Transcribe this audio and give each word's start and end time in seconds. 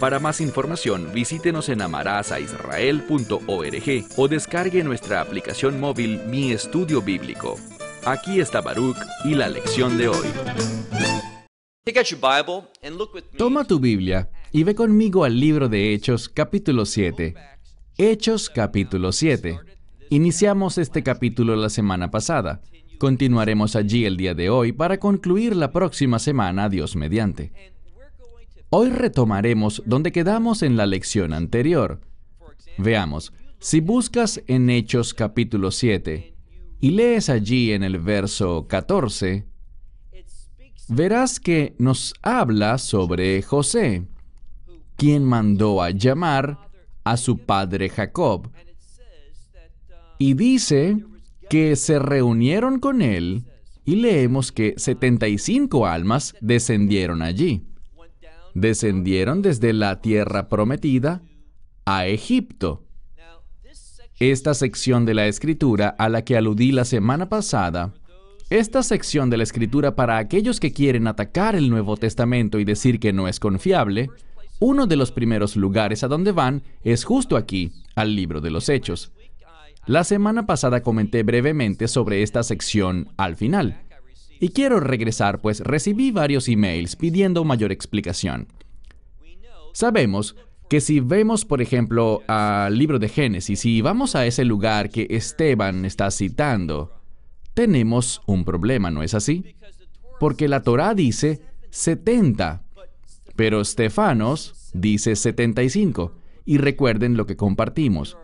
Para 0.00 0.18
más 0.20 0.40
información, 0.40 1.10
visítenos 1.12 1.68
en 1.68 1.82
amarazaisrael.org 1.82 4.04
o 4.16 4.28
descargue 4.28 4.84
nuestra 4.84 5.20
aplicación 5.20 5.80
móvil 5.80 6.20
Mi 6.28 6.52
Estudio 6.52 7.02
Bíblico. 7.02 7.56
Aquí 8.04 8.40
está 8.40 8.60
Baruch 8.60 8.96
y 9.24 9.34
la 9.34 9.48
lección 9.48 9.98
de 9.98 10.06
hoy. 10.06 10.28
Toma 13.36 13.64
tu 13.64 13.80
Biblia 13.80 14.30
y 14.52 14.62
ve 14.62 14.76
conmigo 14.76 15.24
al 15.24 15.40
libro 15.40 15.68
de 15.68 15.92
Hechos 15.92 16.28
capítulo 16.28 16.86
7. 16.86 17.34
Hechos 17.96 18.50
capítulo 18.50 19.10
7. 19.10 19.58
Iniciamos 20.10 20.78
este 20.78 21.02
capítulo 21.02 21.56
la 21.56 21.70
semana 21.70 22.12
pasada. 22.12 22.60
Continuaremos 22.98 23.74
allí 23.74 24.04
el 24.04 24.16
día 24.16 24.34
de 24.34 24.48
hoy 24.48 24.70
para 24.70 25.00
concluir 25.00 25.56
la 25.56 25.72
próxima 25.72 26.20
semana, 26.20 26.68
Dios 26.68 26.94
mediante. 26.94 27.50
Hoy 28.70 28.90
retomaremos 28.90 29.82
donde 29.86 30.12
quedamos 30.12 30.62
en 30.62 30.76
la 30.76 30.84
lección 30.84 31.32
anterior. 31.32 32.02
Veamos, 32.76 33.32
si 33.60 33.80
buscas 33.80 34.42
en 34.46 34.68
Hechos 34.68 35.14
capítulo 35.14 35.70
7 35.70 36.34
y 36.78 36.90
lees 36.90 37.30
allí 37.30 37.72
en 37.72 37.82
el 37.82 37.98
verso 37.98 38.66
14, 38.68 39.46
verás 40.88 41.40
que 41.40 41.76
nos 41.78 42.12
habla 42.20 42.76
sobre 42.76 43.40
José, 43.40 44.06
quien 44.96 45.24
mandó 45.24 45.80
a 45.80 45.88
llamar 45.88 46.58
a 47.04 47.16
su 47.16 47.38
padre 47.38 47.88
Jacob. 47.88 48.50
Y 50.18 50.34
dice 50.34 50.98
que 51.48 51.74
se 51.74 51.98
reunieron 51.98 52.80
con 52.80 53.00
él 53.00 53.46
y 53.86 53.96
leemos 53.96 54.52
que 54.52 54.74
75 54.76 55.86
almas 55.86 56.34
descendieron 56.42 57.22
allí 57.22 57.64
descendieron 58.54 59.42
desde 59.42 59.72
la 59.72 60.00
tierra 60.00 60.48
prometida 60.48 61.22
a 61.84 62.06
Egipto. 62.06 62.84
Esta 64.18 64.54
sección 64.54 65.04
de 65.06 65.14
la 65.14 65.26
escritura 65.26 65.88
a 65.88 66.08
la 66.08 66.22
que 66.24 66.36
aludí 66.36 66.72
la 66.72 66.84
semana 66.84 67.28
pasada, 67.28 67.94
esta 68.50 68.82
sección 68.82 69.30
de 69.30 69.36
la 69.36 69.42
escritura 69.44 69.94
para 69.94 70.18
aquellos 70.18 70.58
que 70.58 70.72
quieren 70.72 71.06
atacar 71.06 71.54
el 71.54 71.70
Nuevo 71.70 71.96
Testamento 71.96 72.58
y 72.58 72.64
decir 72.64 72.98
que 72.98 73.12
no 73.12 73.28
es 73.28 73.38
confiable, 73.38 74.10
uno 74.58 74.86
de 74.86 74.96
los 74.96 75.12
primeros 75.12 75.54
lugares 75.54 76.02
a 76.02 76.08
donde 76.08 76.32
van 76.32 76.62
es 76.82 77.04
justo 77.04 77.36
aquí, 77.36 77.72
al 77.94 78.16
libro 78.16 78.40
de 78.40 78.50
los 78.50 78.68
Hechos. 78.68 79.12
La 79.86 80.02
semana 80.04 80.46
pasada 80.46 80.82
comenté 80.82 81.22
brevemente 81.22 81.88
sobre 81.88 82.22
esta 82.22 82.42
sección 82.42 83.08
al 83.16 83.36
final. 83.36 83.87
Y 84.40 84.50
quiero 84.50 84.80
regresar, 84.80 85.40
pues 85.40 85.60
recibí 85.60 86.10
varios 86.10 86.48
emails 86.48 86.96
pidiendo 86.96 87.44
mayor 87.44 87.72
explicación. 87.72 88.46
Sabemos 89.72 90.36
que 90.68 90.80
si 90.80 91.00
vemos, 91.00 91.44
por 91.44 91.62
ejemplo, 91.62 92.22
al 92.26 92.76
libro 92.76 92.98
de 92.98 93.08
Génesis 93.08 93.64
y 93.64 93.80
vamos 93.80 94.14
a 94.14 94.26
ese 94.26 94.44
lugar 94.44 94.90
que 94.90 95.06
Esteban 95.10 95.84
está 95.84 96.10
citando, 96.10 96.92
tenemos 97.54 98.22
un 98.26 98.44
problema, 98.44 98.90
¿no 98.90 99.02
es 99.02 99.14
así? 99.14 99.56
Porque 100.20 100.46
la 100.46 100.62
Torá 100.62 100.94
dice 100.94 101.40
70, 101.70 102.62
pero 103.34 103.60
Estefanos 103.60 104.70
dice 104.72 105.16
75. 105.16 106.12
Y 106.44 106.58
recuerden 106.58 107.16
lo 107.16 107.26
que 107.26 107.36
compartimos. 107.36 108.16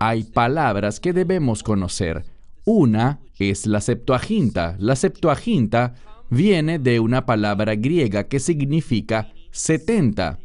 Hay 0.00 0.24
palabras 0.24 1.00
que 1.00 1.12
debemos 1.12 1.62
conocer 1.62 2.24
una 2.68 3.20
es 3.38 3.66
la 3.66 3.80
Septuaginta. 3.80 4.76
La 4.78 4.94
Septuaginta 4.94 5.94
viene 6.28 6.78
de 6.78 7.00
una 7.00 7.24
palabra 7.24 7.74
griega 7.76 8.28
que 8.28 8.40
significa 8.40 9.32
70, 9.52 10.38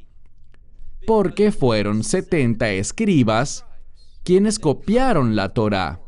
porque 1.06 1.52
fueron 1.52 2.06
70 2.06 2.72
escribas 2.72 3.66
quienes 4.24 4.58
copiaron 4.58 5.36
la 5.36 5.50
Torá. 5.50 6.00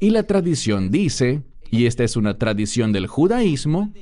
Y 0.00 0.10
la 0.10 0.24
tradición 0.24 0.90
dice, 0.90 1.42
y 1.70 1.86
esta 1.86 2.02
es 2.02 2.16
una 2.16 2.36
tradición 2.36 2.92
del 2.92 3.06
judaísmo, 3.06 3.92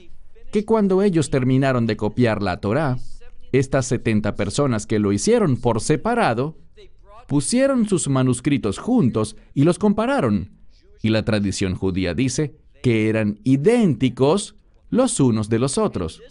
que 0.51 0.65
cuando 0.65 1.03
ellos 1.03 1.29
terminaron 1.29 1.85
de 1.85 1.99
copiar 1.99 2.43
la 2.43 2.61
Torá, 2.61 2.97
estas 3.53 3.87
70 3.87 4.37
personas 4.37 4.87
que 4.87 4.99
lo 4.99 5.13
hicieron 5.13 5.59
por 5.59 5.83
separado, 5.83 6.57
pusieron 7.27 7.89
sus 7.89 8.09
manuscritos 8.09 8.79
juntos 8.79 9.37
y 9.55 9.65
los 9.65 9.79
compararon. 9.79 10.51
Y 11.03 11.11
la 11.11 11.25
tradición 11.25 11.75
judía 11.75 12.15
dice 12.15 12.57
que 12.83 13.09
eran 13.09 13.41
idénticos 13.45 14.57
los 14.91 15.19
unos 15.21 15.49
de 15.49 15.59
los 15.59 15.79
otros. 15.79 16.23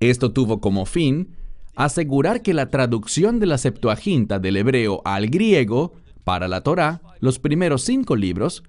Esto 0.00 0.32
tuvo 0.32 0.60
como 0.60 0.86
fin 0.86 1.36
asegurar 1.74 2.42
que 2.42 2.54
la 2.54 2.70
traducción 2.70 3.40
de 3.40 3.46
la 3.46 3.58
Septuaginta 3.58 4.38
del 4.38 4.56
hebreo 4.56 5.02
al 5.04 5.28
griego 5.28 5.92
para 6.22 6.48
la 6.48 6.62
Torá, 6.62 7.02
los 7.20 7.38
primeros 7.38 7.82
cinco 7.82 8.16
libros, 8.16 8.62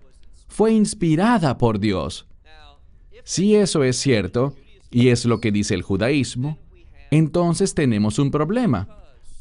fue 0.48 0.74
inspirada 0.74 1.58
por 1.58 1.80
Dios. 1.80 2.28
Si 3.24 3.56
eso 3.56 3.84
es 3.84 3.98
cierto, 3.98 4.56
y 4.92 5.10
es 5.10 5.26
lo 5.26 5.40
que 5.40 5.52
dice 5.52 5.74
el 5.74 5.82
judaísmo, 5.82 6.58
entonces 7.12 7.74
tenemos 7.74 8.20
un 8.20 8.32
problema, 8.32 8.88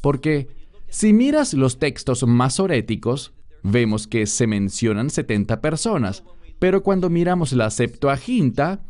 porque 0.01 0.64
si 0.89 1.13
miras 1.13 1.53
los 1.53 1.79
textos 1.79 2.25
masoréticos, 2.25 3.33
vemos 3.63 4.07
que 4.07 4.25
se 4.27 4.47
mencionan 4.47 5.09
70 5.09 5.61
personas, 5.61 6.23
pero 6.59 6.83
cuando 6.83 7.09
miramos 7.09 7.51
la 7.53 7.69
Septuaginta, 7.69 8.83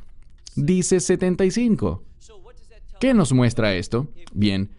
dice 0.56 1.00
75. 1.00 2.04
¿Qué 3.00 3.14
nos 3.14 3.34
muestra 3.34 3.76
esto? 3.76 4.08
Bien, 4.34 4.70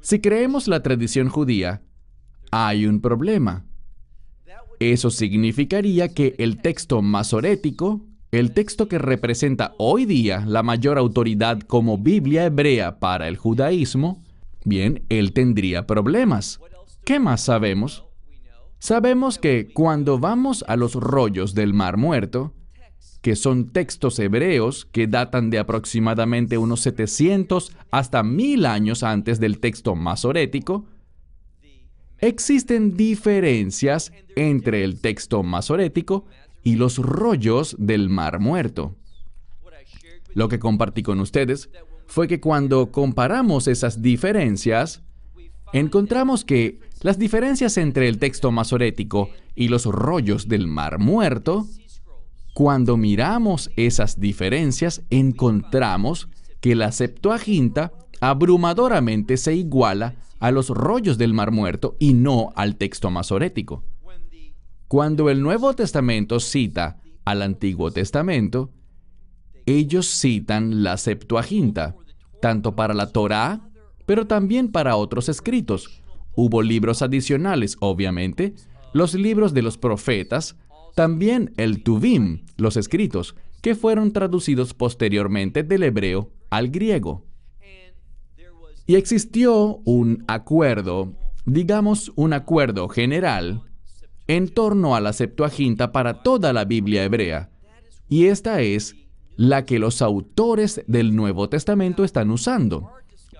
si 0.00 0.20
creemos 0.20 0.66
la 0.66 0.82
tradición 0.82 1.28
judía, 1.28 1.82
hay 2.50 2.86
un 2.86 3.00
problema. 3.00 3.64
Eso 4.80 5.10
significaría 5.10 6.12
que 6.12 6.34
el 6.38 6.60
texto 6.60 7.02
masorético, 7.02 8.00
el 8.32 8.52
texto 8.52 8.88
que 8.88 8.98
representa 8.98 9.74
hoy 9.78 10.06
día 10.06 10.44
la 10.46 10.62
mayor 10.64 10.98
autoridad 10.98 11.60
como 11.60 11.98
Biblia 11.98 12.46
hebrea 12.46 12.98
para 12.98 13.28
el 13.28 13.36
judaísmo, 13.36 14.24
bien, 14.64 15.04
él 15.08 15.32
tendría 15.32 15.86
problemas. 15.86 16.60
¿Qué 17.04 17.18
más 17.18 17.42
sabemos? 17.42 18.04
Sabemos 18.78 19.38
que 19.38 19.68
cuando 19.72 20.18
vamos 20.18 20.64
a 20.66 20.76
los 20.76 20.94
rollos 20.94 21.54
del 21.54 21.72
Mar 21.72 21.96
Muerto, 21.96 22.52
que 23.20 23.36
son 23.36 23.70
textos 23.70 24.18
hebreos 24.18 24.88
que 24.90 25.06
datan 25.06 25.50
de 25.50 25.60
aproximadamente 25.60 26.58
unos 26.58 26.80
700 26.80 27.76
hasta 27.92 28.22
1000 28.24 28.66
años 28.66 29.04
antes 29.04 29.38
del 29.38 29.60
texto 29.60 29.94
masorético, 29.94 30.86
existen 32.18 32.96
diferencias 32.96 34.12
entre 34.34 34.82
el 34.82 35.00
texto 35.00 35.42
masorético 35.44 36.26
y 36.64 36.74
los 36.74 36.98
rollos 36.98 37.76
del 37.78 38.08
Mar 38.08 38.40
Muerto. 38.40 38.96
Lo 40.34 40.48
que 40.48 40.58
compartí 40.58 41.02
con 41.02 41.20
ustedes 41.20 41.70
fue 42.12 42.28
que 42.28 42.40
cuando 42.40 42.92
comparamos 42.92 43.66
esas 43.68 44.02
diferencias, 44.02 45.02
encontramos 45.72 46.44
que 46.44 46.78
las 47.00 47.18
diferencias 47.18 47.78
entre 47.78 48.06
el 48.06 48.18
texto 48.18 48.52
masorético 48.52 49.30
y 49.54 49.68
los 49.68 49.86
rollos 49.86 50.46
del 50.46 50.66
Mar 50.66 50.98
Muerto, 50.98 51.66
cuando 52.52 52.98
miramos 52.98 53.70
esas 53.76 54.20
diferencias, 54.20 55.00
encontramos 55.08 56.28
que 56.60 56.74
la 56.74 56.92
Septuaginta 56.92 57.94
abrumadoramente 58.20 59.38
se 59.38 59.54
iguala 59.54 60.16
a 60.38 60.50
los 60.50 60.68
rollos 60.68 61.16
del 61.16 61.32
Mar 61.32 61.50
Muerto 61.50 61.96
y 61.98 62.12
no 62.12 62.52
al 62.56 62.76
texto 62.76 63.10
masorético. 63.10 63.84
Cuando 64.86 65.30
el 65.30 65.40
Nuevo 65.40 65.72
Testamento 65.72 66.40
cita 66.40 67.00
al 67.24 67.40
Antiguo 67.40 67.90
Testamento, 67.90 68.68
ellos 69.66 70.06
citan 70.06 70.82
la 70.82 70.96
Septuaginta, 70.96 71.96
tanto 72.40 72.74
para 72.74 72.94
la 72.94 73.10
Torá, 73.10 73.68
pero 74.06 74.26
también 74.26 74.70
para 74.70 74.96
otros 74.96 75.28
escritos. 75.28 76.02
Hubo 76.34 76.62
libros 76.62 77.02
adicionales, 77.02 77.76
obviamente, 77.80 78.54
los 78.92 79.14
libros 79.14 79.54
de 79.54 79.62
los 79.62 79.78
profetas, 79.78 80.56
también 80.94 81.52
el 81.56 81.82
Tuvim, 81.82 82.44
los 82.56 82.76
escritos, 82.76 83.34
que 83.62 83.74
fueron 83.74 84.12
traducidos 84.12 84.74
posteriormente 84.74 85.62
del 85.62 85.84
hebreo 85.84 86.30
al 86.50 86.68
griego. 86.68 87.24
Y 88.86 88.96
existió 88.96 89.80
un 89.84 90.24
acuerdo, 90.26 91.14
digamos 91.46 92.12
un 92.16 92.32
acuerdo 92.32 92.88
general, 92.88 93.62
en 94.26 94.48
torno 94.48 94.96
a 94.96 95.00
la 95.00 95.12
Septuaginta 95.12 95.92
para 95.92 96.22
toda 96.22 96.52
la 96.52 96.64
Biblia 96.64 97.04
hebrea. 97.04 97.50
Y 98.08 98.26
esta 98.26 98.60
es 98.60 98.96
la 99.42 99.64
que 99.64 99.80
los 99.80 100.02
autores 100.02 100.84
del 100.86 101.16
Nuevo 101.16 101.48
Testamento 101.48 102.04
están 102.04 102.30
usando. 102.30 102.92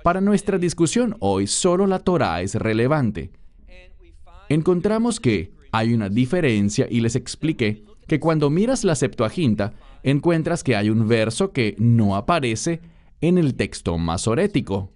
Para 0.02 0.20
nuestra 0.20 0.58
discusión 0.58 1.14
hoy, 1.20 1.46
solo 1.46 1.86
la 1.86 2.00
Torah 2.00 2.42
es 2.42 2.56
relevante. 2.56 3.30
Encontramos 4.48 5.20
que 5.20 5.52
hay 5.70 5.94
una 5.94 6.08
diferencia 6.08 6.88
y 6.90 7.02
les 7.02 7.14
expliqué 7.14 7.84
que 8.08 8.18
cuando 8.18 8.50
miras 8.50 8.82
la 8.82 8.96
Septuaginta, 8.96 9.74
encuentras 10.02 10.64
que 10.64 10.74
hay 10.74 10.90
un 10.90 11.06
verso 11.06 11.52
que 11.52 11.76
no 11.78 12.16
aparece 12.16 12.80
en 13.20 13.38
el 13.38 13.54
texto 13.54 13.96
masorético. 13.96 14.92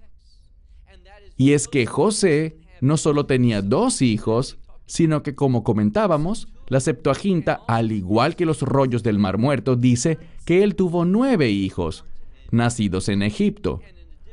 Y 1.37 1.53
es 1.53 1.69
que 1.69 1.87
José 1.87 2.59
no 2.81 2.97
solo 2.97 3.27
tenía 3.27 3.63
dos 3.63 4.03
hijos, 4.03 4.59
sino 4.87 5.23
que 5.23 5.37
como 5.37 5.63
comentábamos, 5.63 6.49
la 6.69 6.81
Septuaginta, 6.81 7.61
al 7.67 7.93
igual 7.93 8.37
que 8.37 8.47
los 8.47 8.63
rollos 8.63 9.03
del 9.03 9.19
Mar 9.19 9.39
Muerto, 9.39 9.77
dice 9.77 10.19
que 10.45 10.63
él 10.63 10.75
tuvo 10.75 11.05
nueve 11.05 11.51
hijos, 11.51 12.05
nacidos 12.51 13.09
en 13.09 13.23
Egipto, 13.23 13.81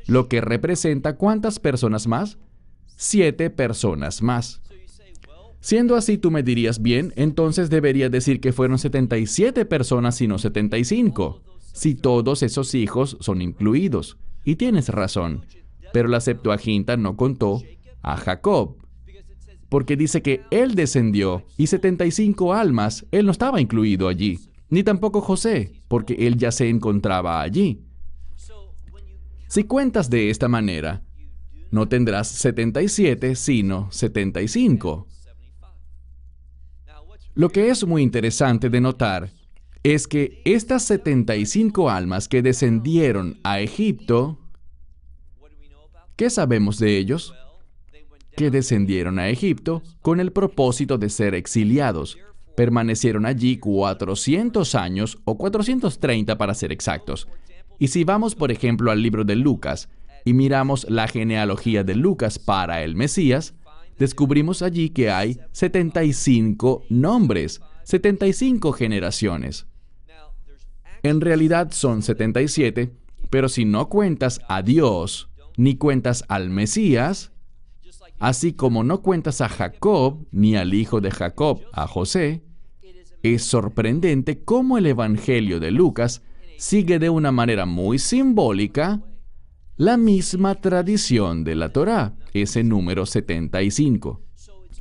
lo 0.06 0.28
que 0.28 0.40
representa 0.40 1.16
cuántas 1.16 1.58
personas 1.58 2.06
más? 2.06 2.38
Siete 2.96 3.50
personas 3.50 4.22
más. 4.22 4.60
Siendo 5.60 5.96
así, 5.96 6.18
tú 6.18 6.30
me 6.30 6.42
dirías, 6.42 6.82
bien, 6.82 7.14
entonces 7.16 7.70
debería 7.70 8.10
decir 8.10 8.40
que 8.40 8.52
fueron 8.52 8.78
77 8.78 9.64
personas 9.64 10.20
y 10.20 10.26
no 10.26 10.38
75, 10.38 11.40
si 11.72 11.94
todos 11.94 12.42
esos 12.42 12.74
hijos 12.74 13.16
son 13.20 13.40
incluidos. 13.40 14.18
Y 14.44 14.56
tienes 14.56 14.90
razón, 14.90 15.46
pero 15.92 16.08
la 16.08 16.20
Septuaginta 16.20 16.98
no 16.98 17.16
contó 17.16 17.62
a 18.02 18.18
Jacob, 18.18 18.76
porque 19.74 19.96
dice 19.96 20.22
que 20.22 20.42
él 20.52 20.76
descendió 20.76 21.42
y 21.56 21.66
75 21.66 22.54
almas, 22.54 23.04
él 23.10 23.26
no 23.26 23.32
estaba 23.32 23.60
incluido 23.60 24.06
allí, 24.06 24.38
ni 24.68 24.84
tampoco 24.84 25.20
José, 25.20 25.72
porque 25.88 26.14
él 26.14 26.36
ya 26.36 26.52
se 26.52 26.68
encontraba 26.68 27.40
allí. 27.40 27.82
Si 29.48 29.64
cuentas 29.64 30.08
de 30.10 30.30
esta 30.30 30.46
manera, 30.46 31.02
no 31.72 31.88
tendrás 31.88 32.28
77, 32.28 33.34
sino 33.34 33.90
75. 33.90 35.08
Lo 37.34 37.48
que 37.48 37.68
es 37.68 37.84
muy 37.84 38.02
interesante 38.02 38.70
de 38.70 38.80
notar 38.80 39.32
es 39.82 40.06
que 40.06 40.40
estas 40.44 40.84
75 40.84 41.90
almas 41.90 42.28
que 42.28 42.42
descendieron 42.42 43.40
a 43.42 43.58
Egipto, 43.58 44.38
¿qué 46.14 46.30
sabemos 46.30 46.78
de 46.78 46.96
ellos? 46.96 47.34
Que 48.36 48.50
descendieron 48.50 49.18
a 49.18 49.28
Egipto 49.28 49.82
con 50.02 50.20
el 50.20 50.32
propósito 50.32 50.98
de 50.98 51.10
ser 51.10 51.34
exiliados. 51.34 52.18
Permanecieron 52.56 53.26
allí 53.26 53.58
400 53.58 54.74
años 54.74 55.18
o 55.24 55.36
430 55.36 56.38
para 56.38 56.54
ser 56.54 56.72
exactos. 56.72 57.28
Y 57.78 57.88
si 57.88 58.04
vamos, 58.04 58.34
por 58.34 58.52
ejemplo, 58.52 58.90
al 58.90 59.02
libro 59.02 59.24
de 59.24 59.36
Lucas 59.36 59.88
y 60.24 60.32
miramos 60.32 60.86
la 60.88 61.08
genealogía 61.08 61.84
de 61.84 61.94
Lucas 61.94 62.38
para 62.38 62.82
el 62.82 62.94
Mesías, 62.94 63.54
descubrimos 63.98 64.62
allí 64.62 64.90
que 64.90 65.10
hay 65.10 65.38
75 65.52 66.84
nombres, 66.88 67.60
75 67.84 68.72
generaciones. 68.72 69.66
En 71.02 71.20
realidad 71.20 71.70
son 71.72 72.02
77, 72.02 72.90
pero 73.28 73.48
si 73.48 73.64
no 73.64 73.88
cuentas 73.88 74.40
a 74.48 74.62
Dios, 74.62 75.28
ni 75.56 75.76
cuentas 75.76 76.24
al 76.28 76.48
Mesías, 76.48 77.30
así 78.18 78.52
como 78.52 78.84
no 78.84 79.02
cuentas 79.02 79.40
a 79.40 79.48
Jacob, 79.48 80.26
ni 80.30 80.56
al 80.56 80.74
hijo 80.74 81.00
de 81.00 81.10
Jacob, 81.10 81.60
a 81.72 81.86
José, 81.86 82.42
es 83.22 83.42
sorprendente 83.42 84.44
cómo 84.44 84.76
el 84.78 84.86
Evangelio 84.86 85.58
de 85.60 85.70
Lucas 85.70 86.22
sigue 86.58 86.98
de 86.98 87.10
una 87.10 87.32
manera 87.32 87.66
muy 87.66 87.98
simbólica 87.98 89.02
la 89.76 89.96
misma 89.96 90.54
tradición 90.54 91.42
de 91.42 91.54
la 91.56 91.70
Torá, 91.70 92.14
ese 92.32 92.62
número 92.62 93.06
75. 93.06 94.22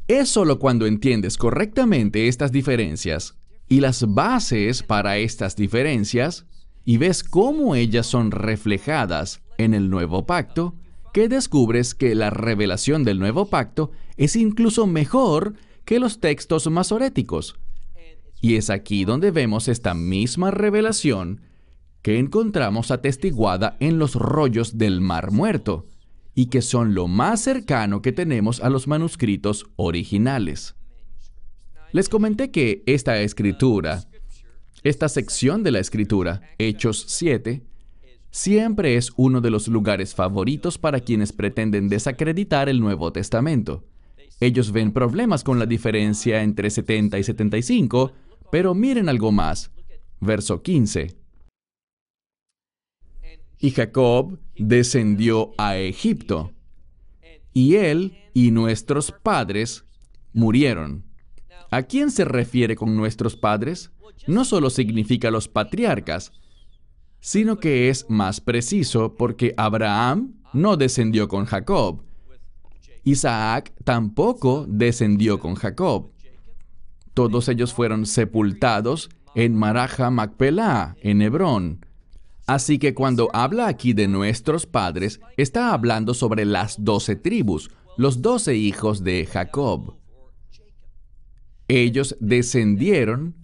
Es 0.08 0.30
solo 0.30 0.60
cuando 0.60 0.86
entiendes 0.86 1.38
correctamente 1.38 2.28
estas 2.28 2.52
diferencias 2.52 3.38
y 3.68 3.80
las 3.80 4.14
bases 4.14 4.84
para 4.84 5.18
estas 5.18 5.56
diferencias 5.56 6.46
y 6.86 6.98
ves 6.98 7.24
cómo 7.24 7.76
ellas 7.76 8.06
son 8.06 8.32
reflejadas 8.32 9.42
en 9.58 9.74
el 9.74 9.90
nuevo 9.90 10.26
pacto, 10.26 10.76
que 11.14 11.30
descubres 11.30 11.94
que 11.94 12.16
la 12.16 12.32
revelación 12.32 13.04
del 13.04 13.20
nuevo 13.20 13.46
pacto 13.46 13.92
es 14.18 14.36
incluso 14.36 14.88
mejor 14.88 15.54
que 15.86 16.00
los 16.00 16.20
textos 16.20 16.70
masoréticos. 16.70 17.56
Y 18.42 18.56
es 18.56 18.70
aquí 18.70 19.06
donde 19.06 19.32
vemos 19.32 19.68
esta 19.68 19.94
misma 19.94 20.52
revelación 20.52 21.42
que 22.02 22.18
encontramos 22.20 22.92
atestiguada 22.92 23.78
en 23.80 24.00
los 24.00 24.16
rollos 24.16 24.78
del 24.78 25.00
Mar 25.00 25.32
Muerto, 25.32 25.86
y 26.36 26.48
que 26.48 26.62
son 26.62 26.96
lo 26.96 27.08
más 27.08 27.42
cercano 27.42 28.02
que 28.02 28.12
tenemos 28.12 28.60
a 28.60 28.70
los 28.70 28.88
manuscritos 28.88 29.68
originales. 29.76 30.76
Les 31.92 32.10
comenté 32.10 32.50
que 32.50 32.84
esta 32.88 33.22
escritura, 33.22 34.04
esta 34.84 35.08
sección 35.08 35.62
de 35.62 35.72
la 35.72 35.80
escritura, 35.80 36.42
Hechos 36.58 37.06
7, 37.08 37.64
siempre 38.34 38.98
es 38.98 39.12
uno 39.16 39.42
de 39.42 39.52
los 39.52 39.68
lugares 39.68 40.16
favoritos 40.16 40.80
para 40.80 41.00
quienes 41.00 41.32
pretenden 41.32 41.88
desacreditar 41.88 42.68
el 42.68 42.80
Nuevo 42.80 43.14
Testamento. 43.14 43.86
Ellos 44.40 44.72
ven 44.72 44.92
problemas 44.92 45.44
con 45.44 45.60
la 45.60 45.68
diferencia 45.68 46.42
entre 46.42 46.72
70 46.72 47.20
y 47.20 47.24
75, 47.24 48.12
pero 48.52 48.74
miren 48.74 49.08
algo 49.08 49.32
más. 49.32 49.72
Verso 50.20 50.64
15. 50.64 51.16
Y 53.60 53.72
Jacob 53.72 54.40
descendió 54.58 55.52
a 55.58 55.78
Egipto, 55.78 56.52
y 57.54 57.76
él 57.76 58.18
y 58.34 58.50
nuestros 58.50 59.12
padres 59.12 59.86
murieron. 60.34 61.06
¿A 61.70 61.84
quién 61.84 62.10
se 62.10 62.26
refiere 62.26 62.76
con 62.76 62.98
nuestros 62.98 63.38
padres? 63.38 63.92
No 64.26 64.44
solo 64.44 64.70
significa 64.70 65.30
los 65.30 65.48
patriarcas, 65.48 66.34
sino 67.24 67.58
que 67.58 67.88
es 67.88 68.06
más 68.10 68.42
preciso 68.42 69.16
porque 69.16 69.54
Abraham 69.56 70.34
no 70.52 70.76
descendió 70.76 71.30
con 71.30 71.46
Jacob. 71.46 72.04
Isaac 73.06 73.72
tampoco 73.86 74.66
descendió 74.68 75.40
con 75.40 75.56
Jacob. 75.56 76.12
Todos 77.14 77.48
ellos 77.48 77.74
fueron 77.74 78.06
sepultados 78.06 79.10
en 79.36 79.56
Maraja 79.56 80.10
Macpelá, 80.10 80.98
en 81.02 81.22
Hebrón. 81.22 81.86
Así 82.46 82.78
que 82.78 82.94
cuando 82.94 83.30
habla 83.32 83.68
aquí 83.68 83.94
de 83.94 84.10
nuestros 84.10 84.66
padres, 84.66 85.22
está 85.38 85.74
hablando 85.74 86.14
sobre 86.14 86.44
las 86.44 86.84
doce 86.84 87.16
tribus, 87.16 87.72
los 87.96 88.22
doce 88.22 88.58
hijos 88.58 89.02
de 89.02 89.26
Jacob. 89.26 89.96
Ellos 91.70 92.18
descendieron 92.20 93.43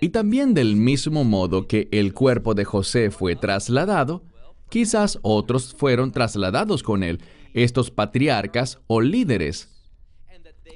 y 0.00 0.10
también 0.10 0.54
del 0.54 0.76
mismo 0.76 1.24
modo 1.24 1.66
que 1.66 1.88
el 1.90 2.14
cuerpo 2.14 2.54
de 2.54 2.64
José 2.64 3.10
fue 3.10 3.36
trasladado, 3.36 4.22
quizás 4.68 5.18
otros 5.22 5.74
fueron 5.74 6.12
trasladados 6.12 6.82
con 6.82 7.02
él, 7.02 7.20
estos 7.54 7.90
patriarcas 7.90 8.78
o 8.86 9.00
líderes, 9.00 9.74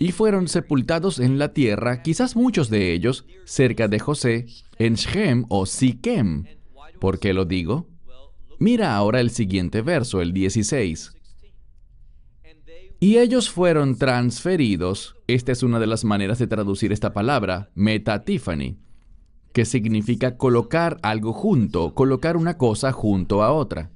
y 0.00 0.12
fueron 0.12 0.48
sepultados 0.48 1.18
en 1.20 1.38
la 1.38 1.52
tierra, 1.52 2.02
quizás 2.02 2.34
muchos 2.34 2.70
de 2.70 2.92
ellos, 2.92 3.26
cerca 3.44 3.88
de 3.88 3.98
José, 3.98 4.46
en 4.78 4.94
Shem 4.94 5.44
o 5.48 5.66
Siquem. 5.66 6.44
¿Por 6.98 7.18
qué 7.18 7.32
lo 7.32 7.44
digo? 7.44 7.86
Mira 8.58 8.96
ahora 8.96 9.20
el 9.20 9.30
siguiente 9.30 9.82
verso, 9.82 10.20
el 10.20 10.32
16. 10.32 11.12
Y 13.00 13.18
ellos 13.18 13.50
fueron 13.50 13.98
transferidos, 13.98 15.16
esta 15.26 15.52
es 15.52 15.62
una 15.62 15.80
de 15.80 15.88
las 15.88 16.04
maneras 16.04 16.38
de 16.38 16.46
traducir 16.46 16.92
esta 16.92 17.12
palabra, 17.12 17.70
metatífani, 17.74 18.78
que 19.52 19.64
significa 19.64 20.36
colocar 20.36 20.98
algo 21.02 21.32
junto, 21.32 21.94
colocar 21.94 22.36
una 22.36 22.56
cosa 22.56 22.92
junto 22.92 23.42
a 23.42 23.52
otra. 23.52 23.90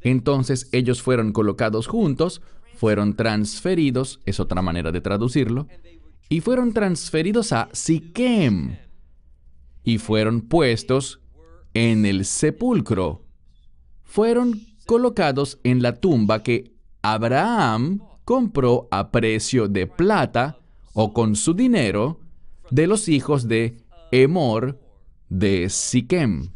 Entonces 0.00 0.68
ellos 0.72 1.02
fueron 1.02 1.32
colocados 1.32 1.86
juntos, 1.86 2.42
fueron 2.74 3.16
transferidos, 3.16 4.20
es 4.26 4.38
otra 4.38 4.62
manera 4.62 4.92
de 4.92 5.00
traducirlo, 5.00 5.66
y 6.28 6.40
fueron 6.40 6.72
transferidos 6.72 7.52
a 7.52 7.68
Siquem, 7.72 8.76
y 9.82 9.98
fueron 9.98 10.42
puestos 10.42 11.20
en 11.74 12.04
el 12.04 12.24
sepulcro. 12.24 13.24
Fueron 14.04 14.60
colocados 14.86 15.58
en 15.64 15.82
la 15.82 15.96
tumba 15.96 16.42
que 16.42 16.74
Abraham 17.02 18.00
compró 18.24 18.88
a 18.90 19.10
precio 19.10 19.68
de 19.68 19.86
plata 19.86 20.58
o 20.92 21.12
con 21.12 21.36
su 21.36 21.54
dinero 21.54 22.20
de 22.70 22.86
los 22.86 23.08
hijos 23.08 23.48
de 23.48 23.78
Emor 24.10 24.78
de 25.28 25.68
Siquem. 25.68 26.50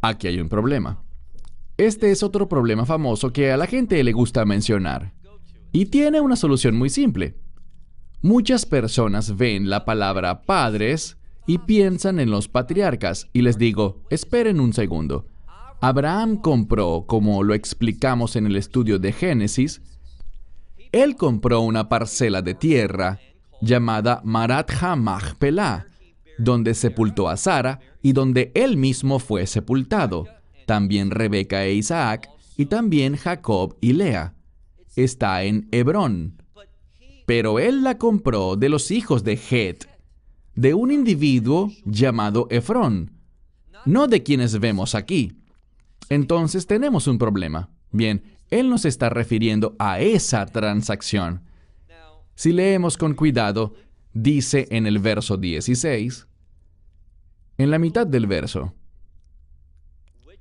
Aquí 0.00 0.26
hay 0.26 0.40
un 0.40 0.48
problema. 0.48 1.02
Este 1.76 2.10
es 2.10 2.22
otro 2.22 2.48
problema 2.48 2.86
famoso 2.86 3.32
que 3.32 3.50
a 3.50 3.56
la 3.56 3.66
gente 3.66 4.02
le 4.04 4.12
gusta 4.12 4.44
mencionar. 4.44 5.12
Y 5.72 5.86
tiene 5.86 6.20
una 6.20 6.36
solución 6.36 6.76
muy 6.76 6.88
simple. 6.88 7.34
Muchas 8.22 8.64
personas 8.64 9.36
ven 9.36 9.68
la 9.68 9.84
palabra 9.84 10.42
padres 10.42 11.18
y 11.46 11.58
piensan 11.58 12.20
en 12.20 12.30
los 12.30 12.48
patriarcas. 12.48 13.28
Y 13.32 13.42
les 13.42 13.58
digo, 13.58 14.02
esperen 14.08 14.60
un 14.60 14.72
segundo. 14.72 15.26
Abraham 15.80 16.36
compró, 16.36 17.04
como 17.06 17.42
lo 17.42 17.54
explicamos 17.54 18.36
en 18.36 18.46
el 18.46 18.56
estudio 18.56 18.98
de 18.98 19.12
Génesis, 19.12 19.82
él 20.92 21.16
compró 21.16 21.60
una 21.60 21.88
parcela 21.88 22.40
de 22.40 22.54
tierra 22.54 23.18
llamada 23.60 24.20
Marat 24.24 24.70
Hamachpelah, 24.80 25.86
donde 26.38 26.74
sepultó 26.74 27.28
a 27.28 27.36
Sara 27.36 27.80
y 28.02 28.12
donde 28.12 28.52
él 28.54 28.76
mismo 28.76 29.18
fue 29.18 29.46
sepultado, 29.46 30.26
también 30.66 31.10
Rebeca 31.10 31.64
e 31.64 31.74
Isaac, 31.74 32.28
y 32.56 32.66
también 32.66 33.16
Jacob 33.16 33.76
y 33.80 33.92
Lea. 33.92 34.34
Está 34.96 35.42
en 35.42 35.68
Hebrón. 35.72 36.42
Pero 37.26 37.58
él 37.58 37.82
la 37.82 37.98
compró 37.98 38.56
de 38.56 38.68
los 38.68 38.90
hijos 38.90 39.24
de 39.24 39.38
Het, 39.50 39.86
de 40.54 40.74
un 40.74 40.90
individuo 40.90 41.72
llamado 41.84 42.46
Efrón, 42.50 43.12
no 43.86 44.06
de 44.06 44.22
quienes 44.22 44.60
vemos 44.60 44.94
aquí. 44.94 45.32
Entonces 46.08 46.66
tenemos 46.66 47.06
un 47.06 47.18
problema. 47.18 47.70
Bien, 47.90 48.22
él 48.50 48.68
nos 48.68 48.84
está 48.84 49.08
refiriendo 49.08 49.74
a 49.78 50.00
esa 50.00 50.46
transacción. 50.46 51.42
Si 52.34 52.52
leemos 52.52 52.96
con 52.96 53.14
cuidado, 53.14 53.74
dice 54.14 54.66
en 54.70 54.86
el 54.86 54.98
verso 54.98 55.36
16, 55.36 56.26
en 57.58 57.70
la 57.70 57.78
mitad 57.78 58.06
del 58.06 58.26
verso, 58.26 58.74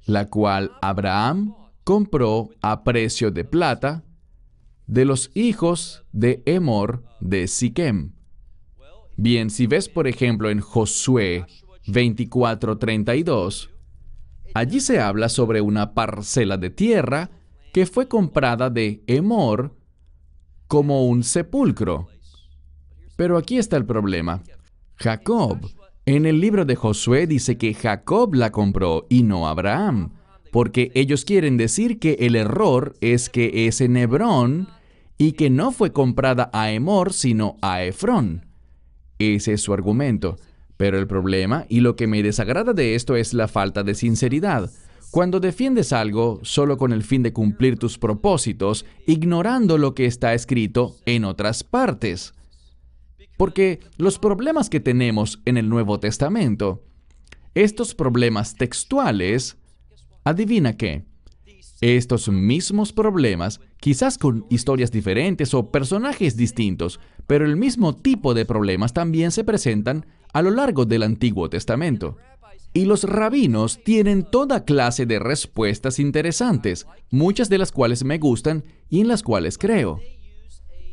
la 0.06 0.30
cual 0.30 0.72
Abraham 0.82 1.56
compró 1.84 2.50
a 2.62 2.84
precio 2.84 3.32
de 3.32 3.44
plata 3.44 4.04
de 4.88 5.06
los 5.06 5.32
hijos 5.34 6.04
de 6.12 6.44
Emor 6.46 7.04
de 7.20 7.48
Siquem. 7.48 8.14
Bien, 9.16 9.50
si 9.50 9.68
ves 9.68 9.90
por 9.90 10.08
ejemplo 10.08 10.50
en 10.50 10.60
Josué 10.60 11.46
24:32, 11.88 13.70
allí 14.54 14.80
se 14.80 15.00
habla 15.00 15.30
sobre 15.30 15.62
una 15.62 15.94
parcela 15.94 16.58
de 16.58 16.70
tierra 16.70 17.30
que 17.74 17.86
fue 17.86 18.08
comprada 18.08 18.70
de 18.70 19.04
Emor 19.08 19.76
como 20.68 21.06
un 21.08 21.24
sepulcro. 21.24 22.08
Pero 23.16 23.38
aquí 23.38 23.58
está 23.58 23.78
el 23.78 23.86
problema. 23.86 24.42
Jacob, 24.96 25.60
en 26.06 26.26
el 26.26 26.40
libro 26.40 26.66
de 26.66 26.76
Josué 26.76 27.28
dice 27.28 27.58
que 27.58 27.74
Jacob 27.74 28.34
la 28.34 28.52
compró 28.52 29.06
y 29.10 29.24
no 29.24 29.48
Abraham, 29.48 30.14
porque 30.52 30.92
ellos 30.96 31.26
quieren 31.26 31.58
decir 31.58 32.00
que 32.00 32.18
el 32.20 32.36
error 32.36 32.96
es 33.02 33.30
que 33.30 33.68
es 33.68 33.82
en 33.82 33.98
Hebrón 33.98 34.68
y 35.18 35.34
que 35.34 35.50
no 35.50 35.72
fue 35.72 35.92
comprada 35.92 36.50
a 36.54 36.72
Emor 36.72 37.14
sino 37.14 37.58
a 37.62 37.84
Efrón. 37.84 38.46
Ese 39.20 39.54
es 39.54 39.62
su 39.62 39.74
argumento. 39.74 40.38
Pero 40.78 40.98
el 41.00 41.08
problema 41.08 41.66
y 41.70 41.80
lo 41.80 41.96
que 41.96 42.08
me 42.08 42.24
desagrada 42.24 42.74
de 42.74 42.96
esto 42.96 43.16
es 43.16 43.34
la 43.34 43.48
falta 43.48 43.84
de 43.84 43.96
sinceridad. 43.96 44.72
Cuando 45.12 45.40
defiendes 45.40 45.94
algo 45.94 46.40
solo 46.42 46.78
con 46.78 46.92
el 46.92 47.04
fin 47.04 47.22
de 47.22 47.32
cumplir 47.32 47.78
tus 47.78 47.98
propósitos, 47.98 48.86
ignorando 49.06 49.78
lo 49.78 49.94
que 49.94 50.06
está 50.06 50.34
escrito 50.34 50.96
en 51.06 51.24
otras 51.24 51.64
partes. 51.64 52.34
Porque 53.38 53.80
los 53.98 54.20
problemas 54.20 54.70
que 54.70 54.80
tenemos 54.80 55.42
en 55.46 55.58
el 55.58 55.70
Nuevo 55.70 56.00
Testamento, 56.00 56.84
estos 57.56 57.96
problemas 57.96 58.56
textuales, 58.56 59.58
adivina 60.24 60.78
qué, 60.78 61.06
estos 61.82 62.30
mismos 62.30 62.94
problemas, 62.94 63.60
quizás 63.80 64.18
con 64.18 64.46
historias 64.50 64.92
diferentes 64.92 65.54
o 65.54 65.70
personajes 65.70 66.38
distintos, 66.38 67.00
pero 67.28 67.46
el 67.46 67.58
mismo 67.58 67.96
tipo 67.96 68.34
de 68.34 68.46
problemas 68.46 68.94
también 68.94 69.32
se 69.32 69.44
presentan 69.44 70.06
a 70.32 70.42
lo 70.42 70.52
largo 70.52 70.86
del 70.86 71.04
Antiguo 71.04 71.50
Testamento. 71.50 72.18
Y 72.74 72.86
los 72.86 73.04
rabinos 73.04 73.84
tienen 73.84 74.24
toda 74.24 74.66
clase 74.66 75.06
de 75.06 75.20
respuestas 75.20 76.00
interesantes, 76.00 76.88
muchas 77.12 77.50
de 77.50 77.60
las 77.60 77.72
cuales 77.72 78.04
me 78.04 78.18
gustan 78.18 78.64
y 78.90 79.02
en 79.02 79.08
las 79.08 79.22
cuales 79.22 79.58
creo. 79.58 80.00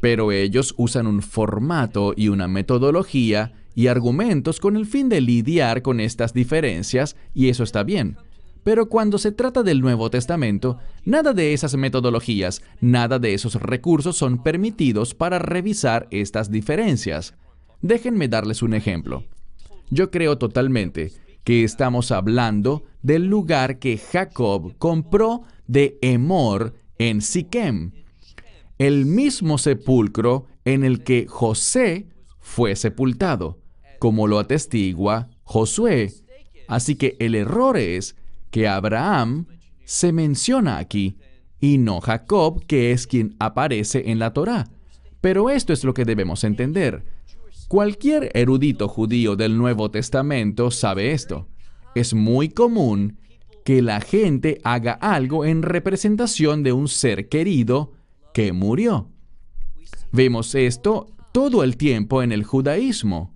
Pero 0.00 0.32
ellos 0.32 0.74
usan 0.78 1.06
un 1.06 1.22
formato 1.22 2.14
y 2.16 2.28
una 2.28 2.48
metodología 2.48 3.52
y 3.74 3.86
argumentos 3.86 4.60
con 4.60 4.76
el 4.76 4.86
fin 4.86 5.08
de 5.08 5.20
lidiar 5.20 5.82
con 5.82 6.00
estas 6.00 6.32
diferencias, 6.32 7.16
y 7.34 7.48
eso 7.48 7.62
está 7.62 7.82
bien. 7.82 8.16
Pero 8.62 8.88
cuando 8.88 9.18
se 9.18 9.32
trata 9.32 9.62
del 9.62 9.80
Nuevo 9.80 10.10
Testamento, 10.10 10.78
nada 11.04 11.32
de 11.32 11.54
esas 11.54 11.76
metodologías, 11.76 12.62
nada 12.80 13.18
de 13.18 13.32
esos 13.32 13.54
recursos 13.54 14.16
son 14.16 14.42
permitidos 14.42 15.14
para 15.14 15.38
revisar 15.38 16.08
estas 16.10 16.50
diferencias. 16.50 17.34
Déjenme 17.80 18.28
darles 18.28 18.62
un 18.62 18.74
ejemplo. 18.74 19.24
Yo 19.90 20.10
creo 20.10 20.36
totalmente 20.36 21.12
que 21.42 21.64
estamos 21.64 22.12
hablando 22.12 22.84
del 23.02 23.26
lugar 23.26 23.78
que 23.78 23.96
Jacob 23.96 24.74
compró 24.76 25.42
de 25.66 25.98
Emor 26.02 26.74
en 26.98 27.22
Siquem, 27.22 27.92
el 28.80 29.04
mismo 29.04 29.58
sepulcro 29.58 30.46
en 30.64 30.84
el 30.84 31.04
que 31.04 31.26
José 31.28 32.06
fue 32.38 32.74
sepultado, 32.76 33.60
como 33.98 34.26
lo 34.26 34.38
atestigua 34.38 35.28
Josué. 35.42 36.10
Así 36.66 36.94
que 36.96 37.14
el 37.20 37.34
error 37.34 37.76
es 37.76 38.16
que 38.50 38.68
Abraham 38.68 39.46
se 39.84 40.14
menciona 40.14 40.78
aquí 40.78 41.18
y 41.60 41.76
no 41.76 42.00
Jacob, 42.00 42.64
que 42.66 42.92
es 42.92 43.06
quien 43.06 43.36
aparece 43.38 44.10
en 44.10 44.18
la 44.18 44.32
Torá. 44.32 44.70
Pero 45.20 45.50
esto 45.50 45.74
es 45.74 45.84
lo 45.84 45.92
que 45.92 46.06
debemos 46.06 46.42
entender. 46.42 47.04
Cualquier 47.68 48.30
erudito 48.32 48.88
judío 48.88 49.36
del 49.36 49.58
Nuevo 49.58 49.90
Testamento 49.90 50.70
sabe 50.70 51.12
esto. 51.12 51.48
Es 51.94 52.14
muy 52.14 52.48
común 52.48 53.18
que 53.62 53.82
la 53.82 54.00
gente 54.00 54.58
haga 54.64 54.94
algo 54.94 55.44
en 55.44 55.60
representación 55.60 56.62
de 56.62 56.72
un 56.72 56.88
ser 56.88 57.28
querido 57.28 57.99
que 58.32 58.52
murió. 58.52 59.08
Vemos 60.12 60.54
esto 60.54 61.08
todo 61.32 61.62
el 61.62 61.76
tiempo 61.76 62.22
en 62.22 62.32
el 62.32 62.44
judaísmo. 62.44 63.32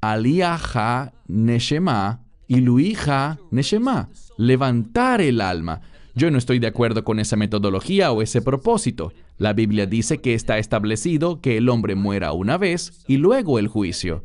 Aliaha 0.00 1.12
Neshema 1.28 2.24
y 2.48 2.60
Luija 2.60 3.38
Neshema, 3.50 4.08
levantar 4.38 5.20
el 5.20 5.40
alma. 5.40 5.82
Yo 6.14 6.30
no 6.30 6.38
estoy 6.38 6.58
de 6.58 6.66
acuerdo 6.66 7.04
con 7.04 7.20
esa 7.20 7.36
metodología 7.36 8.10
o 8.12 8.22
ese 8.22 8.42
propósito. 8.42 9.12
La 9.38 9.52
Biblia 9.52 9.86
dice 9.86 10.18
que 10.18 10.34
está 10.34 10.58
establecido 10.58 11.40
que 11.40 11.56
el 11.56 11.68
hombre 11.68 11.94
muera 11.94 12.32
una 12.32 12.58
vez 12.58 13.04
y 13.06 13.18
luego 13.18 13.58
el 13.58 13.68
juicio. 13.68 14.24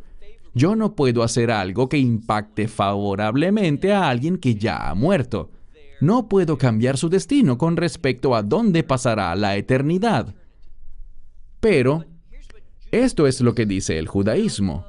Yo 0.53 0.75
no 0.75 0.95
puedo 0.95 1.21
hacer 1.21 1.51
algo 1.51 1.89
que 1.89 1.97
impacte 1.97 2.69
favorablemente 2.69 3.91
a 3.91 4.09
alguien 4.09 4.37
que 4.37 4.55
ya 4.55 4.89
ha 4.89 4.95
muerto. 4.95 5.51
No 6.01 6.27
puedo 6.27 6.57
cambiar 6.57 6.97
su 6.97 7.09
destino 7.09 7.57
con 7.57 7.77
respecto 7.77 8.35
a 8.35 8.43
dónde 8.43 8.83
pasará 8.83 9.35
la 9.35 9.55
eternidad. 9.55 10.35
Pero, 11.59 12.05
esto 12.91 13.27
es 13.27 13.41
lo 13.41 13.55
que 13.55 13.65
dice 13.65 13.97
el 13.97 14.07
judaísmo. 14.07 14.85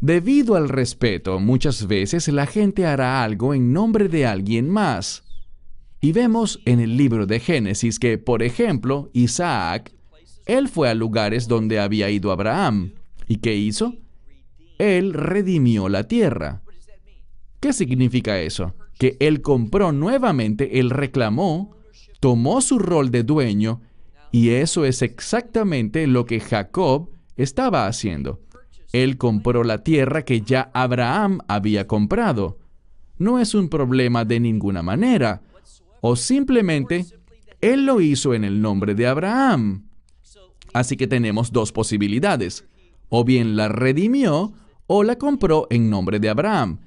Debido 0.00 0.56
al 0.56 0.68
respeto, 0.68 1.38
muchas 1.38 1.86
veces 1.86 2.26
la 2.28 2.46
gente 2.46 2.86
hará 2.86 3.22
algo 3.22 3.54
en 3.54 3.72
nombre 3.72 4.08
de 4.08 4.26
alguien 4.26 4.68
más. 4.68 5.22
Y 6.00 6.10
vemos 6.10 6.60
en 6.64 6.80
el 6.80 6.96
libro 6.96 7.26
de 7.26 7.38
Génesis 7.38 8.00
que, 8.00 8.18
por 8.18 8.42
ejemplo, 8.42 9.10
Isaac, 9.12 9.92
él 10.46 10.68
fue 10.68 10.88
a 10.88 10.94
lugares 10.94 11.46
donde 11.46 11.78
había 11.78 12.10
ido 12.10 12.32
Abraham. 12.32 12.94
¿Y 13.28 13.36
qué 13.36 13.54
hizo? 13.54 13.94
Él 14.78 15.12
redimió 15.12 15.88
la 15.88 16.08
tierra. 16.08 16.62
¿Qué 17.60 17.72
significa 17.72 18.40
eso? 18.40 18.74
Que 19.02 19.16
él 19.18 19.42
compró 19.42 19.90
nuevamente, 19.90 20.78
él 20.78 20.88
reclamó, 20.88 21.74
tomó 22.20 22.60
su 22.60 22.78
rol 22.78 23.10
de 23.10 23.24
dueño, 23.24 23.80
y 24.30 24.50
eso 24.50 24.84
es 24.84 25.02
exactamente 25.02 26.06
lo 26.06 26.24
que 26.24 26.38
Jacob 26.38 27.10
estaba 27.34 27.88
haciendo. 27.88 28.38
Él 28.92 29.18
compró 29.18 29.64
la 29.64 29.82
tierra 29.82 30.24
que 30.24 30.42
ya 30.42 30.70
Abraham 30.72 31.40
había 31.48 31.88
comprado. 31.88 32.60
No 33.18 33.40
es 33.40 33.56
un 33.56 33.68
problema 33.68 34.24
de 34.24 34.38
ninguna 34.38 34.84
manera 34.84 35.42
o 36.00 36.14
simplemente 36.14 37.04
Él 37.60 37.86
lo 37.86 38.00
hizo 38.00 38.34
en 38.34 38.44
el 38.44 38.62
nombre 38.62 38.94
de 38.94 39.08
Abraham. 39.08 39.88
Así 40.72 40.96
que 40.96 41.08
tenemos 41.08 41.50
dos 41.50 41.72
posibilidades. 41.72 42.68
O 43.08 43.24
bien 43.24 43.56
la 43.56 43.66
redimió 43.66 44.52
o 44.86 45.02
la 45.02 45.16
compró 45.16 45.66
en 45.70 45.90
nombre 45.90 46.20
de 46.20 46.28
Abraham. 46.28 46.78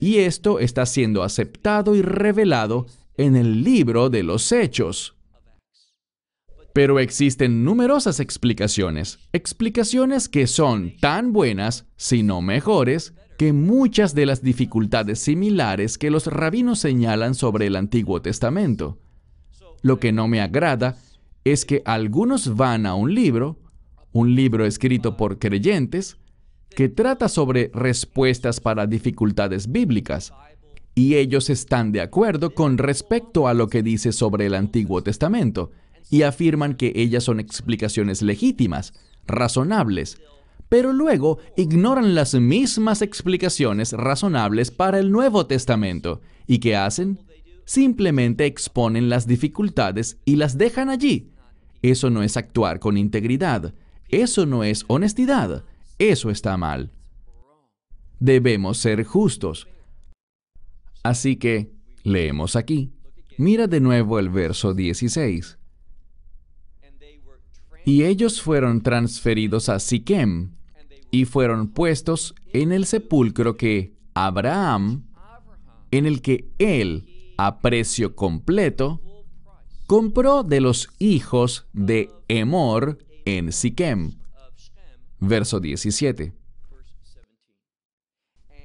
Y 0.00 0.18
esto 0.18 0.58
está 0.58 0.86
siendo 0.86 1.22
aceptado 1.22 1.94
y 1.94 2.02
revelado 2.02 2.86
en 3.18 3.36
el 3.36 3.62
libro 3.62 4.08
de 4.08 4.22
los 4.22 4.50
Hechos. 4.50 5.14
Pero 6.72 6.98
existen 7.00 7.64
numerosas 7.64 8.18
explicaciones, 8.18 9.18
explicaciones 9.32 10.28
que 10.28 10.46
son 10.46 10.96
tan 11.00 11.32
buenas, 11.32 11.86
si 11.96 12.22
no 12.22 12.40
mejores, 12.40 13.12
que 13.36 13.52
muchas 13.52 14.14
de 14.14 14.24
las 14.24 14.42
dificultades 14.42 15.18
similares 15.18 15.98
que 15.98 16.10
los 16.10 16.26
rabinos 16.26 16.78
señalan 16.78 17.34
sobre 17.34 17.66
el 17.66 17.76
Antiguo 17.76 18.22
Testamento. 18.22 18.98
Lo 19.82 19.98
que 19.98 20.12
no 20.12 20.28
me 20.28 20.40
agrada 20.40 20.96
es 21.44 21.64
que 21.64 21.82
algunos 21.84 22.56
van 22.56 22.86
a 22.86 22.94
un 22.94 23.14
libro, 23.14 23.58
un 24.12 24.34
libro 24.34 24.64
escrito 24.64 25.16
por 25.16 25.38
creyentes, 25.38 26.19
que 26.74 26.88
trata 26.88 27.28
sobre 27.28 27.70
respuestas 27.74 28.60
para 28.60 28.86
dificultades 28.86 29.70
bíblicas, 29.70 30.32
y 30.94 31.16
ellos 31.16 31.50
están 31.50 31.92
de 31.92 32.00
acuerdo 32.00 32.54
con 32.54 32.78
respecto 32.78 33.48
a 33.48 33.54
lo 33.54 33.68
que 33.68 33.82
dice 33.82 34.12
sobre 34.12 34.46
el 34.46 34.54
Antiguo 34.54 35.02
Testamento, 35.02 35.70
y 36.10 36.22
afirman 36.22 36.74
que 36.74 36.92
ellas 36.96 37.24
son 37.24 37.40
explicaciones 37.40 38.22
legítimas, 38.22 38.92
razonables, 39.26 40.20
pero 40.68 40.92
luego 40.92 41.38
ignoran 41.56 42.14
las 42.14 42.34
mismas 42.34 43.02
explicaciones 43.02 43.92
razonables 43.92 44.70
para 44.70 44.98
el 44.98 45.10
Nuevo 45.10 45.46
Testamento. 45.46 46.20
¿Y 46.46 46.58
qué 46.58 46.76
hacen? 46.76 47.18
Simplemente 47.64 48.46
exponen 48.46 49.08
las 49.08 49.26
dificultades 49.26 50.18
y 50.24 50.36
las 50.36 50.58
dejan 50.58 50.88
allí. 50.88 51.30
Eso 51.82 52.10
no 52.10 52.22
es 52.22 52.36
actuar 52.36 52.78
con 52.78 52.96
integridad. 52.96 53.74
Eso 54.08 54.46
no 54.46 54.64
es 54.64 54.84
honestidad. 54.86 55.64
Eso 56.00 56.30
está 56.30 56.56
mal. 56.56 56.90
Debemos 58.20 58.78
ser 58.78 59.04
justos. 59.04 59.68
Así 61.02 61.36
que, 61.36 61.74
leemos 62.04 62.56
aquí. 62.56 62.90
Mira 63.36 63.66
de 63.66 63.80
nuevo 63.80 64.18
el 64.18 64.30
verso 64.30 64.72
16. 64.72 65.58
Y 67.84 68.04
ellos 68.04 68.40
fueron 68.40 68.80
transferidos 68.80 69.68
a 69.68 69.78
Siquem 69.78 70.52
y 71.10 71.26
fueron 71.26 71.68
puestos 71.68 72.34
en 72.54 72.72
el 72.72 72.86
sepulcro 72.86 73.58
que 73.58 73.92
Abraham, 74.14 75.04
en 75.90 76.06
el 76.06 76.22
que 76.22 76.48
él, 76.58 77.34
a 77.36 77.58
precio 77.58 78.16
completo, 78.16 79.02
compró 79.86 80.44
de 80.44 80.62
los 80.62 80.88
hijos 80.98 81.66
de 81.74 82.10
Emor 82.26 82.96
en 83.26 83.52
Siquem 83.52 84.19
verso 85.20 85.60
17. 85.60 86.32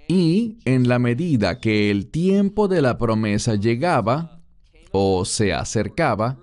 Y 0.07 0.59
en 0.65 0.88
la 0.88 1.00
medida 1.00 1.59
que 1.59 1.89
el 1.89 2.07
tiempo 2.07 2.67
de 2.67 2.81
la 2.81 2.97
promesa 2.97 3.55
llegaba 3.55 4.41
o 4.91 5.25
se 5.25 5.53
acercaba, 5.53 6.39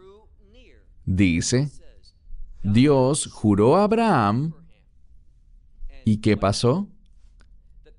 dice, 1.05 1.71
Dios 2.63 3.29
juró 3.33 3.77
a 3.77 3.85
Abraham, 3.85 4.55
¿y 6.05 6.19
qué 6.19 6.37
pasó? 6.37 6.89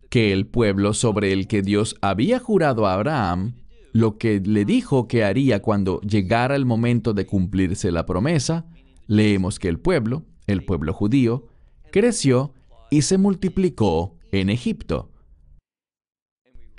Que 0.09 0.33
el 0.33 0.47
pueblo 0.47 0.93
sobre 0.93 1.31
el 1.31 1.47
que 1.47 1.61
Dios 1.61 1.95
había 2.01 2.39
jurado 2.39 2.85
a 2.85 2.93
Abraham, 2.93 3.55
lo 3.93 4.17
que 4.17 4.41
le 4.41 4.65
dijo 4.65 5.07
que 5.07 5.23
haría 5.23 5.61
cuando 5.61 6.01
llegara 6.01 6.55
el 6.55 6.65
momento 6.65 7.13
de 7.13 7.25
cumplirse 7.25 7.91
la 7.91 8.05
promesa, 8.05 8.65
leemos 9.07 9.59
que 9.59 9.69
el 9.69 9.79
pueblo, 9.79 10.25
el 10.45 10.65
pueblo 10.65 10.93
judío, 10.93 11.47
creció 11.93 12.55
y 12.89 13.03
se 13.03 13.19
multiplicó 13.19 14.17
en 14.31 14.49
Egipto. 14.49 15.11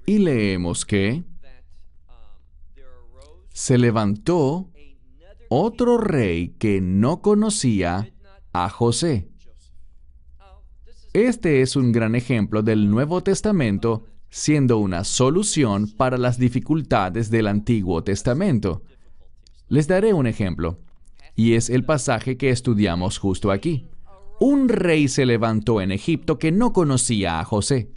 Y 0.04 0.18
leemos 0.18 0.84
que 0.84 1.22
se 3.48 3.78
levantó 3.78 4.72
otro 5.48 5.98
rey 5.98 6.56
que 6.58 6.80
no 6.80 7.22
conocía 7.22 8.12
a 8.52 8.68
José. 8.68 9.28
Este 11.12 11.62
es 11.62 11.76
un 11.76 11.92
gran 11.92 12.16
ejemplo 12.16 12.64
del 12.64 12.90
Nuevo 12.90 13.22
Testamento 13.22 14.06
siendo 14.30 14.78
una 14.78 15.04
solución 15.04 15.88
para 15.96 16.18
las 16.18 16.38
dificultades 16.38 17.30
del 17.30 17.46
Antiguo 17.46 18.02
Testamento. 18.02 18.82
Les 19.68 19.86
daré 19.86 20.12
un 20.12 20.26
ejemplo, 20.26 20.80
y 21.36 21.52
es 21.52 21.70
el 21.70 21.84
pasaje 21.84 22.36
que 22.36 22.50
estudiamos 22.50 23.18
justo 23.18 23.52
aquí 23.52 23.88
un 24.40 24.68
rey 24.68 25.08
se 25.08 25.26
levantó 25.26 25.80
en 25.80 25.92
Egipto 25.92 26.38
que 26.38 26.52
no 26.52 26.72
conocía 26.72 27.40
a 27.40 27.44
José. 27.44 27.90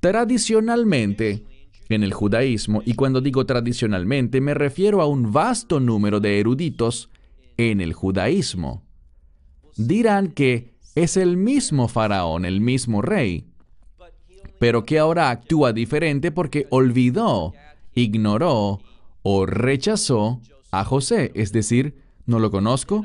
Tradicionalmente, 0.00 1.44
en 1.88 2.02
el 2.02 2.12
judaísmo, 2.12 2.82
y 2.84 2.94
cuando 2.94 3.20
digo 3.20 3.44
tradicionalmente 3.46 4.40
me 4.40 4.54
refiero 4.54 5.00
a 5.00 5.06
un 5.06 5.32
vasto 5.32 5.80
número 5.80 6.20
de 6.20 6.40
eruditos 6.40 7.10
en 7.56 7.80
el 7.80 7.92
judaísmo, 7.92 8.82
dirán 9.76 10.28
que 10.28 10.72
es 10.94 11.16
el 11.16 11.36
mismo 11.36 11.88
faraón, 11.88 12.44
el 12.44 12.60
mismo 12.60 13.02
rey, 13.02 13.46
pero 14.58 14.84
que 14.84 14.98
ahora 14.98 15.30
actúa 15.30 15.72
diferente 15.72 16.30
porque 16.30 16.66
olvidó, 16.70 17.52
ignoró 17.94 18.80
o 19.22 19.46
rechazó 19.46 20.40
a 20.70 20.84
José, 20.84 21.32
es 21.34 21.52
decir, 21.52 21.96
no 22.26 22.38
lo 22.38 22.50
conozco, 22.50 23.04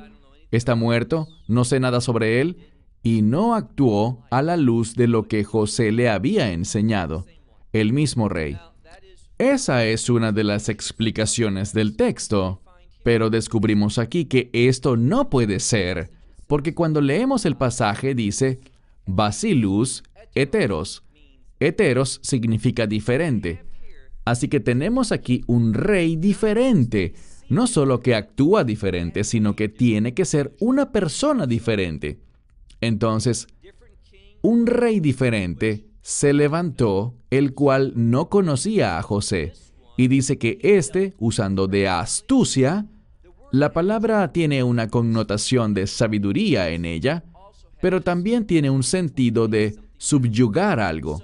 está 0.52 0.76
muerto, 0.76 1.28
no 1.48 1.66
sé 1.66 1.80
nada 1.80 2.02
sobre 2.02 2.42
él, 2.42 2.58
y 3.04 3.22
no 3.22 3.56
actuó 3.56 4.26
a 4.32 4.42
la 4.42 4.58
luz 4.58 4.96
de 4.96 5.08
lo 5.08 5.28
que 5.28 5.44
José 5.44 5.92
le 5.92 6.10
había 6.10 6.52
enseñado, 6.52 7.26
el 7.74 7.94
mismo 7.94 8.30
rey. 8.30 8.58
Esa 9.38 9.86
es 9.86 10.10
una 10.10 10.32
de 10.32 10.44
las 10.44 10.68
explicaciones 10.68 11.74
del 11.74 11.96
texto, 11.96 12.62
pero 13.04 13.30
descubrimos 13.30 14.00
aquí 14.00 14.26
que 14.26 14.50
esto 14.52 14.98
no 14.98 15.30
puede 15.30 15.60
ser, 15.60 16.12
porque 16.48 16.74
cuando 16.74 17.02
leemos 17.02 17.46
el 17.46 17.56
pasaje 17.56 18.16
dice, 18.16 18.60
Basilus 19.06 20.04
heteros. 20.36 21.04
Heteros 21.60 22.20
significa 22.24 22.88
diferente. 22.88 23.64
Así 24.26 24.48
que 24.50 24.60
tenemos 24.60 25.12
aquí 25.12 25.44
un 25.48 25.74
rey 25.74 26.18
diferente, 26.18 27.14
no 27.50 27.68
solo 27.68 28.00
que 28.00 28.16
actúa 28.16 28.64
diferente, 28.64 29.24
sino 29.24 29.56
que 29.56 29.70
tiene 29.70 30.14
que 30.14 30.26
ser 30.26 30.56
una 30.60 30.92
persona 30.92 31.48
diferente. 31.48 32.20
Entonces, 32.82 33.48
un 34.42 34.68
rey 34.68 35.00
diferente 35.00 35.86
se 36.02 36.34
levantó, 36.34 37.16
el 37.30 37.54
cual 37.54 37.94
no 37.96 38.30
conocía 38.30 38.98
a 38.98 39.02
José, 39.02 39.54
y 39.98 40.08
dice 40.08 40.38
que 40.38 40.60
éste, 40.62 41.16
usando 41.18 41.68
de 41.68 41.88
astucia, 41.88 42.86
la 43.52 43.74
palabra 43.74 44.32
tiene 44.32 44.64
una 44.64 44.88
connotación 44.90 45.74
de 45.74 45.88
sabiduría 45.88 46.70
en 46.70 46.86
ella, 46.86 47.24
pero 47.82 48.02
también 48.02 48.46
tiene 48.46 48.70
un 48.70 48.84
sentido 48.84 49.48
de 49.48 49.76
subyugar 49.98 50.80
algo. 50.80 51.22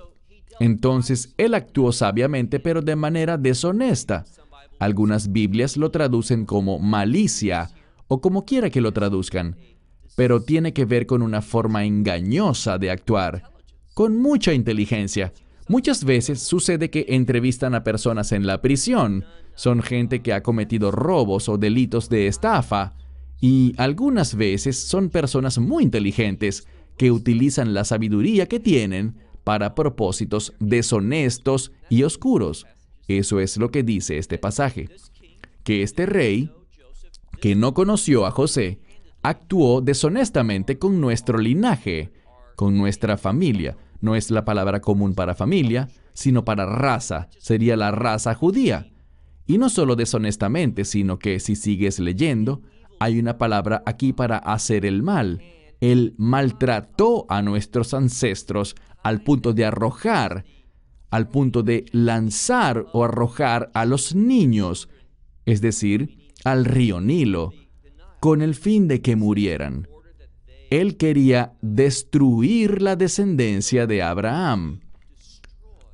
Entonces, 0.59 1.33
él 1.37 1.53
actuó 1.53 1.91
sabiamente, 1.91 2.59
pero 2.59 2.81
de 2.81 2.95
manera 2.95 3.37
deshonesta. 3.37 4.25
Algunas 4.83 5.31
Biblias 5.31 5.77
lo 5.77 5.91
traducen 5.91 6.45
como 6.45 6.77
malicia 6.77 7.69
o 8.09 8.19
como 8.19 8.43
quiera 8.43 8.69
que 8.69 8.81
lo 8.81 8.91
traduzcan, 8.91 9.55
pero 10.17 10.43
tiene 10.43 10.73
que 10.73 10.83
ver 10.83 11.05
con 11.05 11.21
una 11.21 11.41
forma 11.41 11.85
engañosa 11.85 12.77
de 12.77 12.91
actuar, 12.91 13.43
con 13.93 14.17
mucha 14.17 14.53
inteligencia. 14.53 15.31
Muchas 15.69 16.03
veces 16.03 16.41
sucede 16.41 16.89
que 16.89 17.05
entrevistan 17.07 17.75
a 17.75 17.85
personas 17.85 18.33
en 18.33 18.45
la 18.45 18.61
prisión. 18.61 19.23
Son 19.55 19.81
gente 19.81 20.21
que 20.21 20.33
ha 20.33 20.43
cometido 20.43 20.91
robos 20.91 21.47
o 21.47 21.57
delitos 21.57 22.09
de 22.09 22.27
estafa. 22.27 22.93
Y 23.39 23.73
algunas 23.77 24.35
veces 24.35 24.77
son 24.77 25.09
personas 25.09 25.59
muy 25.59 25.83
inteligentes 25.83 26.67
que 26.97 27.09
utilizan 27.09 27.73
la 27.73 27.85
sabiduría 27.85 28.47
que 28.47 28.59
tienen 28.59 29.15
para 29.45 29.75
propósitos 29.75 30.51
deshonestos 30.59 31.71
y 31.89 32.03
oscuros. 32.03 32.65
Eso 33.07 33.39
es 33.39 33.57
lo 33.57 33.69
que 33.69 33.83
dice 33.83 34.17
este 34.17 34.37
pasaje, 34.37 34.89
que 35.63 35.83
este 35.83 36.05
rey, 36.05 36.51
que 37.41 37.55
no 37.55 37.73
conoció 37.73 38.25
a 38.25 38.31
José, 38.31 38.79
actuó 39.21 39.81
deshonestamente 39.81 40.77
con 40.77 41.01
nuestro 41.01 41.37
linaje, 41.37 42.11
con 42.55 42.77
nuestra 42.77 43.17
familia. 43.17 43.77
No 44.01 44.15
es 44.15 44.31
la 44.31 44.45
palabra 44.45 44.81
común 44.81 45.15
para 45.15 45.35
familia, 45.35 45.89
sino 46.13 46.45
para 46.45 46.65
raza, 46.65 47.29
sería 47.39 47.75
la 47.75 47.91
raza 47.91 48.35
judía. 48.35 48.91
Y 49.45 49.57
no 49.57 49.69
solo 49.69 49.95
deshonestamente, 49.95 50.85
sino 50.85 51.19
que 51.19 51.39
si 51.39 51.55
sigues 51.55 51.99
leyendo, 51.99 52.61
hay 52.99 53.19
una 53.19 53.37
palabra 53.37 53.83
aquí 53.85 54.13
para 54.13 54.37
hacer 54.37 54.85
el 54.85 55.03
mal. 55.03 55.41
Él 55.81 56.15
maltrató 56.17 57.25
a 57.27 57.41
nuestros 57.41 57.93
ancestros 57.93 58.75
al 59.03 59.21
punto 59.21 59.51
de 59.51 59.65
arrojar 59.65 60.45
al 61.13 61.27
punto 61.27 61.61
de 61.61 61.85
lanzar 61.91 62.87
o 62.91 63.03
arrojar 63.03 63.69
a 63.75 63.85
los 63.85 64.15
niños, 64.15 64.89
es 65.45 65.61
decir, 65.61 66.31
al 66.43 66.65
río 66.65 67.01
Nilo, 67.01 67.53
con 68.19 68.41
el 68.41 68.55
fin 68.55 68.87
de 68.87 69.03
que 69.03 69.15
murieran. 69.15 69.87
Él 70.71 70.97
quería 70.97 71.53
destruir 71.61 72.81
la 72.81 72.95
descendencia 72.95 73.85
de 73.85 74.01
Abraham. 74.01 74.79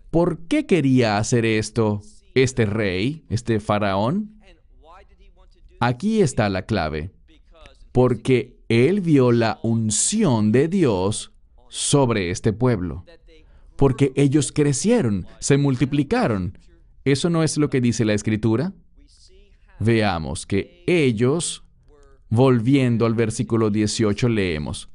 ¿Por 0.10 0.47
qué 0.47 0.65
quería 0.65 1.17
hacer 1.17 1.43
esto 1.43 2.01
este 2.34 2.65
rey, 2.65 3.25
este 3.27 3.60
faraón? 3.60 4.39
Aquí 5.82 6.21
está 6.21 6.47
la 6.47 6.62
clave. 6.62 7.12
Porque 7.91 8.58
él 8.69 9.01
vio 9.01 9.34
la 9.34 9.60
unción 9.63 10.53
de 10.53 10.69
Dios 10.69 11.34
sobre 11.67 12.32
este 12.32 12.53
pueblo 12.53 13.03
porque 13.79 14.11
ellos 14.15 14.51
crecieron, 14.51 15.25
se 15.39 15.57
multiplicaron. 15.57 16.57
¿Eso 17.05 17.29
no 17.29 17.43
es 17.43 17.57
lo 17.57 17.69
que 17.69 17.79
dice 17.79 18.03
la 18.03 18.13
escritura? 18.13 18.73
Veamos 19.79 20.45
que 20.45 20.83
ellos, 20.85 21.63
volviendo 22.29 23.05
al 23.05 23.13
versículo 23.13 23.69
18, 23.69 24.27
leemos, 24.27 24.89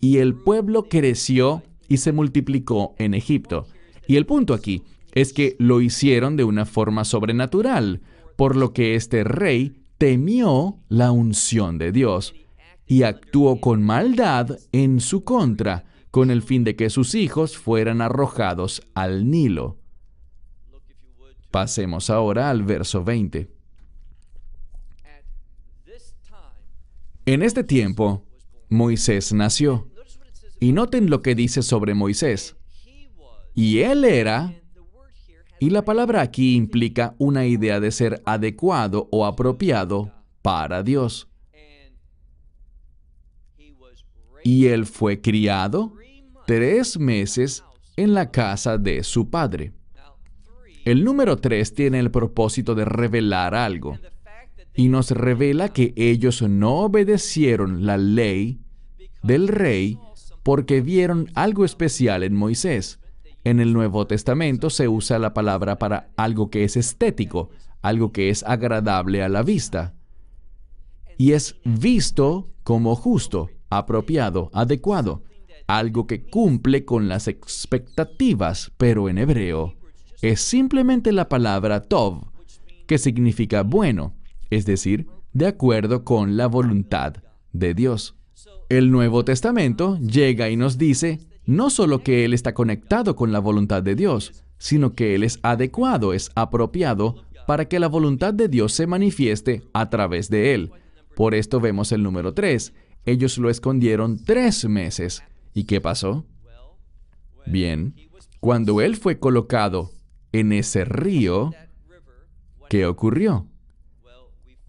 y 0.00 0.16
el 0.16 0.34
pueblo 0.34 0.88
creció 0.88 1.62
y 1.86 1.98
se 1.98 2.10
multiplicó 2.10 2.96
en 2.98 3.14
Egipto. 3.14 3.68
Y 4.08 4.16
el 4.16 4.26
punto 4.26 4.52
aquí 4.52 4.82
es 5.14 5.32
que 5.32 5.54
lo 5.60 5.80
hicieron 5.80 6.36
de 6.36 6.42
una 6.42 6.66
forma 6.66 7.04
sobrenatural, 7.04 8.00
por 8.34 8.56
lo 8.56 8.72
que 8.72 8.96
este 8.96 9.22
rey 9.22 9.84
temió 9.96 10.80
la 10.88 11.12
unción 11.12 11.78
de 11.78 11.92
Dios 11.92 12.34
y 12.88 13.04
actuó 13.04 13.60
con 13.60 13.84
maldad 13.84 14.58
en 14.72 14.98
su 14.98 15.22
contra, 15.22 15.84
con 16.10 16.30
el 16.30 16.42
fin 16.42 16.64
de 16.64 16.76
que 16.76 16.90
sus 16.90 17.14
hijos 17.14 17.56
fueran 17.56 18.00
arrojados 18.00 18.82
al 18.94 19.30
Nilo. 19.30 19.78
Pasemos 21.50 22.10
ahora 22.10 22.50
al 22.50 22.62
verso 22.62 23.04
20. 23.04 23.50
En 27.26 27.42
este 27.42 27.64
tiempo, 27.64 28.24
Moisés 28.68 29.32
nació. 29.32 29.88
Y 30.58 30.72
noten 30.72 31.10
lo 31.10 31.22
que 31.22 31.34
dice 31.34 31.62
sobre 31.62 31.94
Moisés. 31.94 32.56
Y 33.54 33.80
él 33.80 34.04
era, 34.04 34.54
y 35.58 35.70
la 35.70 35.84
palabra 35.84 36.22
aquí 36.22 36.54
implica 36.54 37.14
una 37.18 37.46
idea 37.46 37.80
de 37.80 37.90
ser 37.90 38.22
adecuado 38.26 39.08
o 39.10 39.26
apropiado 39.26 40.12
para 40.42 40.82
Dios. 40.82 41.28
Y 44.42 44.66
él 44.66 44.86
fue 44.86 45.20
criado 45.20 45.92
tres 46.50 46.98
meses 46.98 47.62
en 47.96 48.12
la 48.12 48.32
casa 48.32 48.76
de 48.76 49.04
su 49.04 49.30
padre. 49.30 49.72
El 50.84 51.04
número 51.04 51.36
tres 51.36 51.74
tiene 51.74 52.00
el 52.00 52.10
propósito 52.10 52.74
de 52.74 52.84
revelar 52.84 53.54
algo 53.54 53.96
y 54.74 54.88
nos 54.88 55.12
revela 55.12 55.68
que 55.68 55.94
ellos 55.94 56.42
no 56.42 56.78
obedecieron 56.80 57.86
la 57.86 57.98
ley 57.98 58.58
del 59.22 59.46
rey 59.46 59.96
porque 60.42 60.80
vieron 60.80 61.30
algo 61.34 61.64
especial 61.64 62.24
en 62.24 62.34
Moisés. 62.34 62.98
En 63.44 63.60
el 63.60 63.72
Nuevo 63.72 64.08
Testamento 64.08 64.70
se 64.70 64.88
usa 64.88 65.20
la 65.20 65.32
palabra 65.32 65.78
para 65.78 66.10
algo 66.16 66.50
que 66.50 66.64
es 66.64 66.76
estético, 66.76 67.50
algo 67.80 68.10
que 68.10 68.28
es 68.28 68.42
agradable 68.42 69.22
a 69.22 69.28
la 69.28 69.44
vista. 69.44 69.94
Y 71.16 71.30
es 71.30 71.60
visto 71.64 72.50
como 72.64 72.96
justo 72.96 73.50
apropiado, 73.68 74.50
adecuado, 74.52 75.22
algo 75.78 76.06
que 76.06 76.24
cumple 76.24 76.84
con 76.84 77.08
las 77.08 77.28
expectativas, 77.28 78.72
pero 78.76 79.08
en 79.08 79.18
hebreo 79.18 79.74
es 80.20 80.40
simplemente 80.40 81.12
la 81.12 81.28
palabra 81.28 81.82
tov, 81.82 82.24
que 82.86 82.98
significa 82.98 83.62
bueno, 83.62 84.14
es 84.50 84.66
decir, 84.66 85.06
de 85.32 85.46
acuerdo 85.46 86.04
con 86.04 86.36
la 86.36 86.46
voluntad 86.46 87.14
de 87.52 87.74
Dios. 87.74 88.16
El 88.68 88.90
Nuevo 88.90 89.24
Testamento 89.24 89.98
llega 89.98 90.50
y 90.50 90.56
nos 90.56 90.76
dice 90.76 91.20
no 91.46 91.70
solo 91.70 92.02
que 92.02 92.24
Él 92.24 92.34
está 92.34 92.52
conectado 92.52 93.16
con 93.16 93.32
la 93.32 93.38
voluntad 93.38 93.82
de 93.82 93.94
Dios, 93.94 94.44
sino 94.58 94.92
que 94.92 95.14
Él 95.14 95.24
es 95.24 95.38
adecuado, 95.42 96.12
es 96.12 96.30
apropiado 96.34 97.24
para 97.46 97.66
que 97.66 97.80
la 97.80 97.88
voluntad 97.88 98.34
de 98.34 98.48
Dios 98.48 98.72
se 98.72 98.86
manifieste 98.86 99.62
a 99.72 99.88
través 99.88 100.30
de 100.30 100.54
Él. 100.54 100.70
Por 101.16 101.34
esto 101.34 101.60
vemos 101.60 101.92
el 101.92 102.02
número 102.02 102.34
3, 102.34 102.72
ellos 103.06 103.38
lo 103.38 103.50
escondieron 103.50 104.22
tres 104.22 104.68
meses. 104.68 105.22
¿Y 105.54 105.64
qué 105.64 105.80
pasó? 105.80 106.26
Bien, 107.46 107.94
cuando 108.40 108.80
él 108.80 108.96
fue 108.96 109.18
colocado 109.18 109.90
en 110.32 110.52
ese 110.52 110.84
río, 110.84 111.52
¿qué 112.68 112.86
ocurrió? 112.86 113.46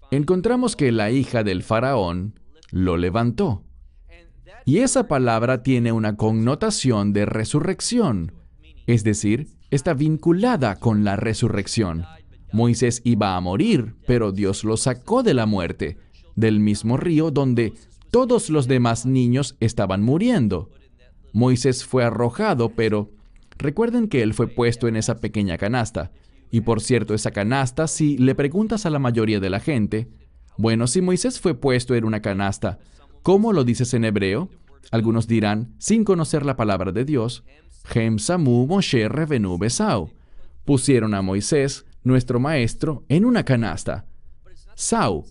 Encontramos 0.09 0.75
que 0.75 0.91
la 0.91 1.11
hija 1.11 1.43
del 1.43 1.63
faraón 1.63 2.39
lo 2.71 2.97
levantó. 2.97 3.63
Y 4.65 4.79
esa 4.79 5.07
palabra 5.07 5.63
tiene 5.63 5.91
una 5.91 6.17
connotación 6.17 7.13
de 7.13 7.25
resurrección, 7.25 8.33
es 8.87 9.03
decir, 9.03 9.47
está 9.71 9.93
vinculada 9.93 10.75
con 10.75 11.03
la 11.03 11.15
resurrección. 11.15 12.05
Moisés 12.51 13.01
iba 13.05 13.35
a 13.35 13.41
morir, 13.41 13.95
pero 14.05 14.31
Dios 14.31 14.63
lo 14.63 14.77
sacó 14.77 15.23
de 15.23 15.33
la 15.33 15.45
muerte, 15.45 15.97
del 16.35 16.59
mismo 16.59 16.97
río 16.97 17.31
donde 17.31 17.73
todos 18.11 18.49
los 18.49 18.67
demás 18.67 19.05
niños 19.05 19.55
estaban 19.59 20.03
muriendo. 20.03 20.69
Moisés 21.31 21.85
fue 21.85 22.03
arrojado, 22.03 22.69
pero 22.75 23.09
recuerden 23.57 24.09
que 24.09 24.21
él 24.21 24.33
fue 24.33 24.47
puesto 24.47 24.87
en 24.89 24.97
esa 24.97 25.15
pequeña 25.21 25.57
canasta. 25.57 26.11
Y 26.51 26.61
por 26.61 26.81
cierto, 26.81 27.13
esa 27.13 27.31
canasta, 27.31 27.87
si 27.87 28.17
le 28.17 28.35
preguntas 28.35 28.85
a 28.85 28.89
la 28.89 28.99
mayoría 28.99 29.39
de 29.39 29.49
la 29.49 29.61
gente, 29.61 30.09
bueno, 30.57 30.87
si 30.87 31.01
Moisés 31.01 31.39
fue 31.39 31.55
puesto 31.55 31.95
en 31.95 32.03
una 32.03 32.21
canasta, 32.21 32.79
¿cómo 33.23 33.53
lo 33.53 33.63
dices 33.63 33.93
en 33.93 34.03
hebreo? 34.03 34.49
Algunos 34.91 35.27
dirán, 35.27 35.73
sin 35.77 36.03
conocer 36.03 36.45
la 36.45 36.57
palabra 36.57 36.91
de 36.91 37.05
Dios, 37.05 37.45
Hem 37.93 38.19
Samu 38.19 38.67
Moshe 38.67 39.07
Revenu 39.07 39.57
Besau. 39.57 40.11
Pusieron 40.65 41.13
a 41.13 41.21
Moisés, 41.21 41.85
nuestro 42.03 42.41
maestro, 42.41 43.05
en 43.07 43.23
una 43.23 43.45
canasta. 43.45 44.05
Sau 44.75 45.25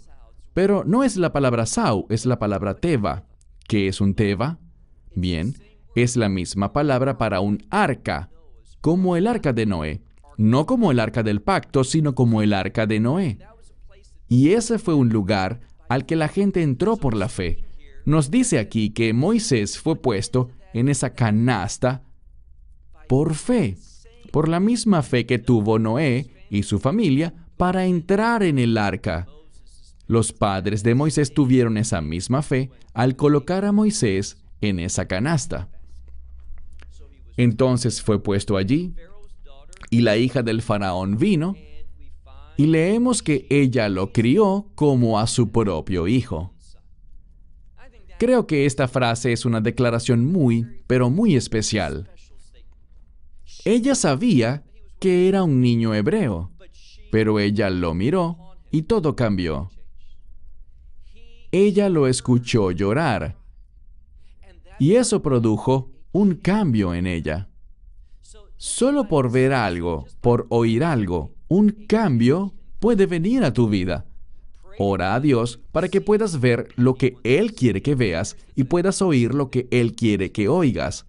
pero 0.60 0.84
no 0.84 1.04
es 1.04 1.16
la 1.16 1.32
palabra 1.32 1.64
Sau, 1.64 2.04
es 2.10 2.26
la 2.26 2.38
palabra 2.38 2.74
Teva. 2.74 3.24
¿Qué 3.66 3.88
es 3.88 4.02
un 4.02 4.12
Teva? 4.12 4.58
Bien, 5.14 5.54
es 5.96 6.18
la 6.18 6.28
misma 6.28 6.74
palabra 6.74 7.16
para 7.16 7.40
un 7.40 7.64
arca, 7.70 8.28
como 8.82 9.16
el 9.16 9.26
arca 9.26 9.54
de 9.54 9.64
Noé. 9.64 10.02
No 10.36 10.66
como 10.66 10.90
el 10.90 11.00
arca 11.00 11.22
del 11.22 11.40
pacto, 11.40 11.82
sino 11.82 12.14
como 12.14 12.42
el 12.42 12.52
arca 12.52 12.86
de 12.86 13.00
Noé. 13.00 13.38
Y 14.28 14.50
ese 14.50 14.78
fue 14.78 14.92
un 14.92 15.08
lugar 15.08 15.60
al 15.88 16.04
que 16.04 16.14
la 16.14 16.28
gente 16.28 16.62
entró 16.62 16.98
por 16.98 17.16
la 17.16 17.30
fe. 17.30 17.64
Nos 18.04 18.30
dice 18.30 18.58
aquí 18.58 18.90
que 18.90 19.14
Moisés 19.14 19.78
fue 19.78 19.96
puesto 19.96 20.50
en 20.74 20.90
esa 20.90 21.14
canasta 21.14 22.02
por 23.08 23.32
fe, 23.34 23.78
por 24.30 24.46
la 24.46 24.60
misma 24.60 25.00
fe 25.00 25.24
que 25.24 25.38
tuvo 25.38 25.78
Noé 25.78 26.28
y 26.50 26.64
su 26.64 26.78
familia 26.78 27.32
para 27.56 27.86
entrar 27.86 28.42
en 28.42 28.58
el 28.58 28.76
arca. 28.76 29.26
Los 30.10 30.32
padres 30.32 30.82
de 30.82 30.96
Moisés 30.96 31.32
tuvieron 31.34 31.76
esa 31.76 32.00
misma 32.00 32.42
fe 32.42 32.72
al 32.94 33.14
colocar 33.14 33.64
a 33.64 33.70
Moisés 33.70 34.42
en 34.60 34.80
esa 34.80 35.06
canasta. 35.06 35.68
Entonces 37.36 38.02
fue 38.02 38.20
puesto 38.20 38.56
allí, 38.56 38.96
y 39.88 40.00
la 40.00 40.16
hija 40.16 40.42
del 40.42 40.62
faraón 40.62 41.16
vino, 41.16 41.54
y 42.56 42.66
leemos 42.66 43.22
que 43.22 43.46
ella 43.50 43.88
lo 43.88 44.12
crió 44.12 44.72
como 44.74 45.20
a 45.20 45.28
su 45.28 45.52
propio 45.52 46.08
hijo. 46.08 46.54
Creo 48.18 48.48
que 48.48 48.66
esta 48.66 48.88
frase 48.88 49.32
es 49.32 49.44
una 49.44 49.60
declaración 49.60 50.24
muy, 50.24 50.66
pero 50.88 51.08
muy 51.08 51.36
especial. 51.36 52.10
Ella 53.64 53.94
sabía 53.94 54.64
que 54.98 55.28
era 55.28 55.44
un 55.44 55.60
niño 55.60 55.94
hebreo, 55.94 56.50
pero 57.12 57.38
ella 57.38 57.70
lo 57.70 57.94
miró 57.94 58.56
y 58.72 58.82
todo 58.82 59.14
cambió 59.14 59.70
ella 61.52 61.88
lo 61.88 62.06
escuchó 62.06 62.70
llorar. 62.70 63.36
Y 64.78 64.94
eso 64.94 65.20
produjo 65.20 65.90
un 66.12 66.36
cambio 66.36 66.94
en 66.94 67.06
ella. 67.06 67.48
Solo 68.56 69.08
por 69.08 69.30
ver 69.30 69.52
algo, 69.52 70.06
por 70.20 70.46
oír 70.50 70.84
algo, 70.84 71.34
un 71.48 71.70
cambio 71.88 72.54
puede 72.78 73.06
venir 73.06 73.42
a 73.44 73.52
tu 73.52 73.68
vida. 73.68 74.06
Ora 74.78 75.14
a 75.14 75.20
Dios 75.20 75.60
para 75.72 75.88
que 75.88 76.00
puedas 76.00 76.40
ver 76.40 76.68
lo 76.76 76.94
que 76.94 77.16
Él 77.24 77.54
quiere 77.54 77.82
que 77.82 77.94
veas 77.94 78.36
y 78.54 78.64
puedas 78.64 79.02
oír 79.02 79.34
lo 79.34 79.50
que 79.50 79.66
Él 79.70 79.94
quiere 79.94 80.30
que 80.30 80.48
oigas, 80.48 81.06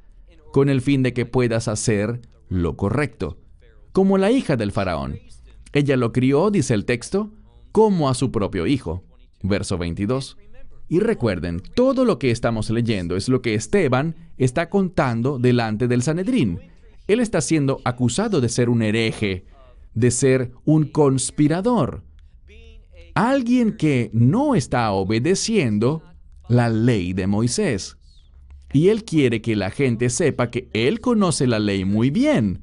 con 0.51 0.69
el 0.69 0.81
fin 0.81 1.03
de 1.03 1.13
que 1.13 1.25
puedas 1.25 1.67
hacer 1.67 2.21
lo 2.49 2.75
correcto. 2.75 3.37
Como 3.91 4.17
la 4.17 4.31
hija 4.31 4.55
del 4.55 4.71
faraón. 4.71 5.19
Ella 5.73 5.95
lo 5.95 6.11
crió, 6.11 6.51
dice 6.51 6.73
el 6.73 6.85
texto, 6.85 7.31
como 7.71 8.09
a 8.09 8.13
su 8.13 8.31
propio 8.31 8.67
hijo 8.67 9.03
verso 9.43 9.77
22. 9.77 10.37
Y 10.89 10.99
recuerden, 10.99 11.61
todo 11.73 12.03
lo 12.03 12.19
que 12.19 12.31
estamos 12.31 12.69
leyendo 12.69 13.15
es 13.15 13.29
lo 13.29 13.41
que 13.41 13.53
Esteban 13.53 14.15
está 14.37 14.69
contando 14.69 15.39
delante 15.39 15.87
del 15.87 16.03
Sanedrín. 16.03 16.59
Él 17.07 17.19
está 17.19 17.39
siendo 17.41 17.79
acusado 17.85 18.41
de 18.41 18.49
ser 18.49 18.69
un 18.69 18.81
hereje, 18.81 19.45
de 19.93 20.11
ser 20.11 20.51
un 20.65 20.85
conspirador, 20.85 22.03
alguien 23.15 23.77
que 23.77 24.09
no 24.13 24.55
está 24.55 24.91
obedeciendo 24.91 26.03
la 26.47 26.69
ley 26.69 27.13
de 27.13 27.27
Moisés. 27.27 27.97
Y 28.73 28.89
él 28.89 29.03
quiere 29.03 29.41
que 29.41 29.55
la 29.55 29.69
gente 29.69 30.09
sepa 30.09 30.49
que 30.49 30.69
él 30.73 31.01
conoce 31.01 31.47
la 31.47 31.59
ley 31.59 31.85
muy 31.85 32.09
bien 32.09 32.61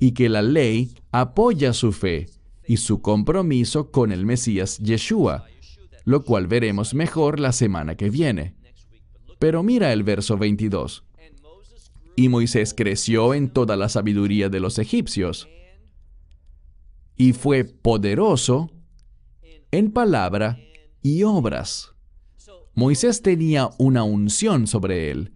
y 0.00 0.12
que 0.12 0.28
la 0.28 0.42
ley 0.42 0.94
apoya 1.10 1.72
su 1.72 1.92
fe 1.92 2.26
y 2.66 2.76
su 2.76 3.00
compromiso 3.00 3.90
con 3.90 4.12
el 4.12 4.26
Mesías 4.26 4.78
Yeshua 4.78 5.46
lo 6.08 6.24
cual 6.24 6.46
veremos 6.46 6.94
mejor 6.94 7.38
la 7.38 7.52
semana 7.52 7.94
que 7.94 8.08
viene. 8.08 8.54
Pero 9.38 9.62
mira 9.62 9.92
el 9.92 10.04
verso 10.04 10.38
22. 10.38 11.04
Y 12.16 12.30
Moisés 12.30 12.72
creció 12.74 13.34
en 13.34 13.50
toda 13.50 13.76
la 13.76 13.90
sabiduría 13.90 14.48
de 14.48 14.58
los 14.58 14.78
egipcios. 14.78 15.50
Y 17.14 17.34
fue 17.34 17.64
poderoso 17.64 18.70
en 19.70 19.92
palabra 19.92 20.58
y 21.02 21.24
obras. 21.24 21.92
Moisés 22.74 23.20
tenía 23.20 23.68
una 23.76 24.02
unción 24.02 24.66
sobre 24.66 25.10
él. 25.10 25.34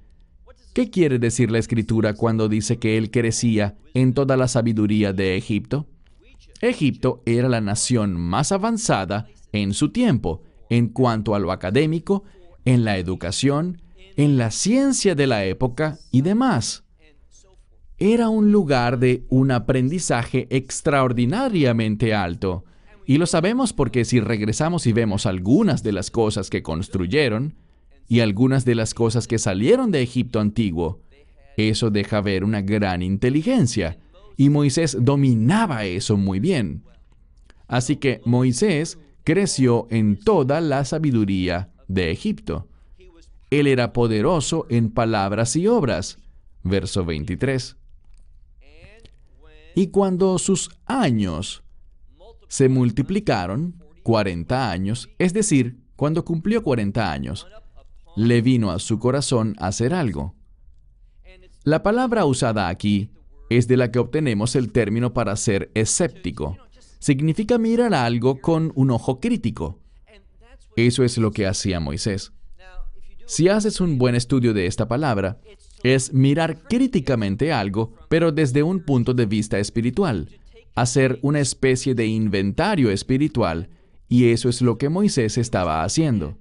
¿Qué 0.72 0.88
quiere 0.88 1.18
decir 1.18 1.50
la 1.50 1.58
escritura 1.58 2.14
cuando 2.14 2.48
dice 2.48 2.78
que 2.78 2.96
él 2.96 3.10
crecía 3.10 3.76
en 3.92 4.14
toda 4.14 4.38
la 4.38 4.48
sabiduría 4.48 5.12
de 5.12 5.36
Egipto? 5.36 5.86
Egipto 6.62 7.22
era 7.26 7.50
la 7.50 7.60
nación 7.60 8.18
más 8.18 8.52
avanzada 8.52 9.28
en 9.52 9.74
su 9.74 9.90
tiempo 9.90 10.44
en 10.72 10.88
cuanto 10.88 11.34
a 11.34 11.38
lo 11.38 11.52
académico, 11.52 12.24
en 12.64 12.86
la 12.86 12.96
educación, 12.96 13.82
en 14.16 14.38
la 14.38 14.50
ciencia 14.50 15.14
de 15.14 15.26
la 15.26 15.44
época 15.44 15.98
y 16.10 16.22
demás. 16.22 16.84
Era 17.98 18.30
un 18.30 18.52
lugar 18.52 18.98
de 18.98 19.26
un 19.28 19.50
aprendizaje 19.50 20.46
extraordinariamente 20.48 22.14
alto. 22.14 22.64
Y 23.04 23.18
lo 23.18 23.26
sabemos 23.26 23.74
porque 23.74 24.06
si 24.06 24.18
regresamos 24.18 24.86
y 24.86 24.94
vemos 24.94 25.26
algunas 25.26 25.82
de 25.82 25.92
las 25.92 26.10
cosas 26.10 26.48
que 26.48 26.62
construyeron 26.62 27.54
y 28.08 28.20
algunas 28.20 28.64
de 28.64 28.74
las 28.74 28.94
cosas 28.94 29.26
que 29.26 29.38
salieron 29.38 29.90
de 29.90 30.00
Egipto 30.00 30.40
antiguo, 30.40 31.02
eso 31.58 31.90
deja 31.90 32.22
ver 32.22 32.44
una 32.44 32.62
gran 32.62 33.02
inteligencia. 33.02 33.98
Y 34.38 34.48
Moisés 34.48 34.96
dominaba 34.98 35.84
eso 35.84 36.16
muy 36.16 36.40
bien. 36.40 36.82
Así 37.68 37.96
que 37.96 38.22
Moisés 38.24 38.98
creció 39.24 39.86
en 39.90 40.18
toda 40.18 40.60
la 40.60 40.84
sabiduría 40.84 41.70
de 41.88 42.10
Egipto. 42.10 42.68
Él 43.50 43.66
era 43.66 43.92
poderoso 43.92 44.66
en 44.70 44.90
palabras 44.90 45.56
y 45.56 45.66
obras. 45.66 46.18
Verso 46.62 47.04
23. 47.04 47.76
Y 49.74 49.88
cuando 49.88 50.38
sus 50.38 50.70
años 50.86 51.62
se 52.48 52.68
multiplicaron, 52.68 53.82
40 54.02 54.70
años, 54.70 55.08
es 55.18 55.32
decir, 55.32 55.78
cuando 55.96 56.24
cumplió 56.24 56.62
40 56.62 57.12
años, 57.12 57.46
le 58.16 58.42
vino 58.42 58.70
a 58.70 58.78
su 58.78 58.98
corazón 58.98 59.54
hacer 59.58 59.94
algo. 59.94 60.34
La 61.64 61.82
palabra 61.82 62.24
usada 62.24 62.68
aquí 62.68 63.10
es 63.48 63.68
de 63.68 63.76
la 63.76 63.90
que 63.90 63.98
obtenemos 63.98 64.56
el 64.56 64.72
término 64.72 65.12
para 65.12 65.36
ser 65.36 65.70
escéptico. 65.74 66.58
Significa 67.02 67.58
mirar 67.58 67.94
algo 67.94 68.40
con 68.40 68.70
un 68.76 68.92
ojo 68.92 69.18
crítico. 69.18 69.80
Eso 70.76 71.02
es 71.02 71.18
lo 71.18 71.32
que 71.32 71.48
hacía 71.48 71.80
Moisés. 71.80 72.30
Si 73.26 73.48
haces 73.48 73.80
un 73.80 73.98
buen 73.98 74.14
estudio 74.14 74.54
de 74.54 74.68
esta 74.68 74.86
palabra, 74.86 75.40
es 75.82 76.12
mirar 76.12 76.62
críticamente 76.68 77.52
algo, 77.52 77.92
pero 78.08 78.30
desde 78.30 78.62
un 78.62 78.84
punto 78.84 79.14
de 79.14 79.26
vista 79.26 79.58
espiritual 79.58 80.28
hacer 80.76 81.18
una 81.22 81.40
especie 81.40 81.96
de 81.96 82.06
inventario 82.06 82.88
espiritual, 82.92 83.68
y 84.08 84.30
eso 84.30 84.48
es 84.48 84.62
lo 84.62 84.78
que 84.78 84.88
Moisés 84.88 85.38
estaba 85.38 85.82
haciendo. 85.82 86.38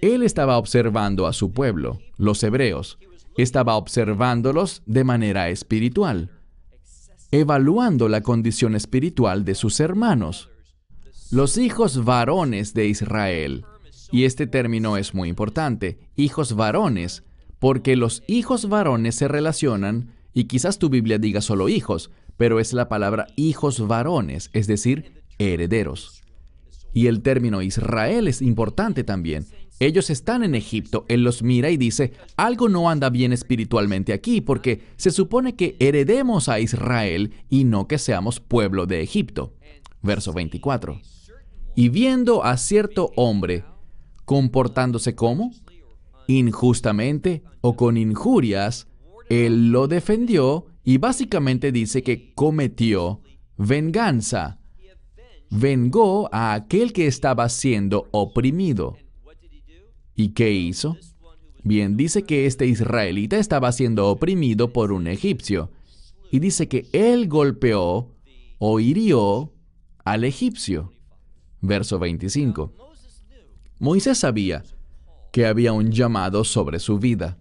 Él 0.00 0.22
estaba 0.22 0.56
observando 0.56 1.26
a 1.26 1.34
su 1.34 1.52
pueblo, 1.52 1.98
los 2.16 2.42
hebreos, 2.42 2.98
estaba 3.36 3.76
observándolos 3.76 4.82
de 4.86 5.04
manera 5.04 5.50
espiritual, 5.50 6.30
evaluando 7.32 8.10
la 8.10 8.20
condición 8.20 8.76
espiritual 8.76 9.46
de 9.46 9.54
sus 9.54 9.80
hermanos, 9.80 10.50
los 11.30 11.56
hijos 11.56 12.04
varones 12.04 12.74
de 12.74 12.86
Israel. 12.86 13.64
Y 14.12 14.24
este 14.24 14.46
término 14.46 14.98
es 14.98 15.14
muy 15.14 15.30
importante, 15.30 15.98
hijos 16.14 16.54
varones, 16.54 17.24
porque 17.58 17.96
los 17.96 18.22
hijos 18.26 18.68
varones 18.68 19.14
se 19.14 19.28
relacionan, 19.28 20.12
y 20.34 20.44
quizás 20.44 20.78
tu 20.78 20.90
Biblia 20.90 21.18
diga 21.18 21.40
solo 21.40 21.70
hijos, 21.70 22.10
pero 22.36 22.60
es 22.60 22.74
la 22.74 22.90
palabra 22.90 23.26
hijos 23.36 23.86
varones, 23.86 24.50
es 24.52 24.66
decir, 24.66 25.22
herederos. 25.38 26.22
Y 26.92 27.06
el 27.06 27.22
término 27.22 27.62
Israel 27.62 28.28
es 28.28 28.42
importante 28.42 29.04
también. 29.04 29.46
Ellos 29.82 30.10
están 30.10 30.44
en 30.44 30.54
Egipto, 30.54 31.04
Él 31.08 31.24
los 31.24 31.42
mira 31.42 31.68
y 31.68 31.76
dice, 31.76 32.12
algo 32.36 32.68
no 32.68 32.88
anda 32.88 33.10
bien 33.10 33.32
espiritualmente 33.32 34.12
aquí, 34.12 34.40
porque 34.40 34.82
se 34.94 35.10
supone 35.10 35.56
que 35.56 35.74
heredemos 35.80 36.48
a 36.48 36.60
Israel 36.60 37.32
y 37.48 37.64
no 37.64 37.88
que 37.88 37.98
seamos 37.98 38.38
pueblo 38.38 38.86
de 38.86 39.02
Egipto. 39.02 39.54
Verso 40.00 40.32
24. 40.32 41.00
Y 41.74 41.88
viendo 41.88 42.44
a 42.44 42.58
cierto 42.58 43.10
hombre 43.16 43.64
comportándose 44.24 45.16
como 45.16 45.50
injustamente 46.28 47.42
o 47.60 47.74
con 47.74 47.96
injurias, 47.96 48.86
Él 49.30 49.72
lo 49.72 49.88
defendió 49.88 50.66
y 50.84 50.98
básicamente 50.98 51.72
dice 51.72 52.04
que 52.04 52.32
cometió 52.34 53.20
venganza. 53.56 54.60
Vengó 55.50 56.28
a 56.32 56.54
aquel 56.54 56.92
que 56.92 57.08
estaba 57.08 57.48
siendo 57.48 58.06
oprimido. 58.12 58.96
¿Y 60.14 60.30
qué 60.30 60.52
hizo? 60.52 60.96
Bien, 61.64 61.96
dice 61.96 62.24
que 62.24 62.46
este 62.46 62.66
israelita 62.66 63.38
estaba 63.38 63.72
siendo 63.72 64.08
oprimido 64.08 64.72
por 64.72 64.92
un 64.92 65.06
egipcio. 65.06 65.70
Y 66.30 66.38
dice 66.38 66.68
que 66.68 66.86
él 66.92 67.28
golpeó 67.28 68.10
o 68.58 68.80
hirió 68.80 69.52
al 70.04 70.24
egipcio. 70.24 70.92
Verso 71.60 71.98
25. 71.98 72.72
Moisés 73.78 74.18
sabía 74.18 74.64
que 75.30 75.46
había 75.46 75.72
un 75.72 75.90
llamado 75.90 76.44
sobre 76.44 76.78
su 76.78 76.98
vida 76.98 77.38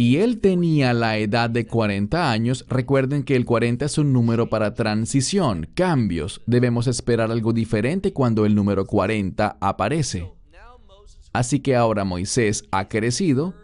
y 0.00 0.16
él 0.16 0.40
tenía 0.40 0.94
la 0.94 1.18
edad 1.18 1.50
de 1.50 1.66
40 1.66 2.32
años, 2.32 2.64
recuerden 2.70 3.22
que 3.22 3.36
el 3.36 3.44
40 3.44 3.84
es 3.84 3.98
un 3.98 4.14
número 4.14 4.48
para 4.48 4.72
transición, 4.72 5.68
cambios. 5.74 6.40
Debemos 6.46 6.86
esperar 6.86 7.30
algo 7.30 7.52
diferente 7.52 8.14
cuando 8.14 8.46
el 8.46 8.54
número 8.54 8.86
40 8.86 9.58
aparece. 9.60 10.26
Así 11.32 11.60
que 11.60 11.76
ahora 11.76 12.04
Moisés 12.04 12.64
ha 12.70 12.88
crecido, 12.88 13.54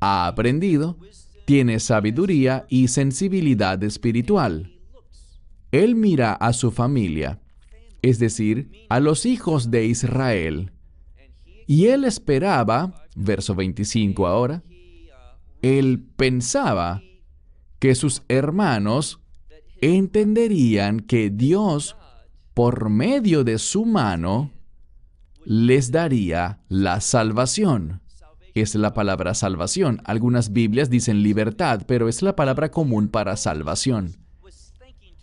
ha 0.00 0.26
aprendido, 0.26 0.98
tiene 1.44 1.80
sabiduría 1.80 2.66
y 2.68 2.88
sensibilidad 2.88 3.82
espiritual. 3.82 4.72
Él 5.70 5.94
mira 5.94 6.32
a 6.32 6.52
su 6.52 6.70
familia, 6.70 7.40
es 8.02 8.18
decir, 8.18 8.70
a 8.88 9.00
los 9.00 9.26
hijos 9.26 9.70
de 9.70 9.86
Israel. 9.86 10.72
Y 11.66 11.86
él 11.86 12.04
esperaba, 12.04 13.06
verso 13.14 13.54
25 13.54 14.26
ahora, 14.26 14.62
él 15.62 16.04
pensaba 16.16 17.02
que 17.78 17.94
sus 17.94 18.22
hermanos 18.28 19.20
entenderían 19.80 21.00
que 21.00 21.30
Dios, 21.30 21.96
por 22.54 22.90
medio 22.90 23.44
de 23.44 23.58
su 23.58 23.84
mano, 23.84 24.50
les 25.44 25.90
daría 25.90 26.60
la 26.68 27.00
salvación. 27.00 28.00
Es 28.54 28.74
la 28.74 28.92
palabra 28.92 29.34
salvación. 29.34 30.00
Algunas 30.04 30.52
Biblias 30.52 30.90
dicen 30.90 31.22
libertad, 31.22 31.82
pero 31.86 32.08
es 32.08 32.22
la 32.22 32.36
palabra 32.36 32.70
común 32.70 33.08
para 33.08 33.36
salvación. 33.36 34.16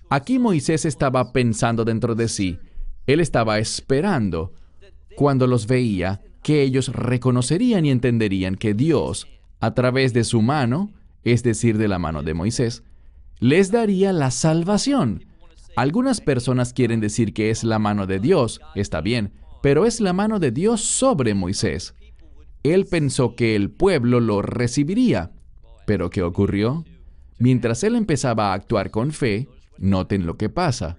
Aquí 0.09 0.39
Moisés 0.39 0.85
estaba 0.85 1.31
pensando 1.31 1.85
dentro 1.85 2.15
de 2.15 2.27
sí. 2.27 2.57
Él 3.05 3.19
estaba 3.19 3.59
esperando, 3.59 4.53
cuando 5.15 5.45
los 5.45 5.67
veía, 5.67 6.21
que 6.41 6.63
ellos 6.63 6.89
reconocerían 6.89 7.85
y 7.85 7.91
entenderían 7.91 8.55
que 8.55 8.73
Dios 8.73 9.27
a 9.59 9.73
través 9.73 10.13
de 10.13 10.23
su 10.23 10.41
mano, 10.41 10.91
es 11.23 11.43
decir, 11.43 11.77
de 11.77 11.87
la 11.87 11.99
mano 11.99 12.23
de 12.23 12.33
Moisés, 12.33 12.83
les 13.39 13.71
daría 13.71 14.13
la 14.13 14.31
salvación. 14.31 15.25
Algunas 15.75 16.21
personas 16.21 16.73
quieren 16.73 16.99
decir 16.99 17.33
que 17.33 17.51
es 17.51 17.63
la 17.63 17.77
mano 17.77 18.07
de 18.07 18.19
Dios, 18.19 18.61
está 18.75 19.01
bien, 19.01 19.33
pero 19.61 19.85
es 19.85 19.99
la 19.99 20.13
mano 20.13 20.39
de 20.39 20.51
Dios 20.51 20.81
sobre 20.81 21.33
Moisés. 21.33 21.93
Él 22.63 22.85
pensó 22.85 23.35
que 23.35 23.55
el 23.55 23.71
pueblo 23.71 24.19
lo 24.19 24.41
recibiría. 24.41 25.31
Pero 25.85 26.09
¿qué 26.09 26.21
ocurrió? 26.21 26.85
Mientras 27.37 27.83
él 27.83 27.95
empezaba 27.95 28.51
a 28.51 28.53
actuar 28.53 28.91
con 28.91 29.11
fe, 29.11 29.47
noten 29.77 30.25
lo 30.25 30.37
que 30.37 30.49
pasa. 30.49 30.97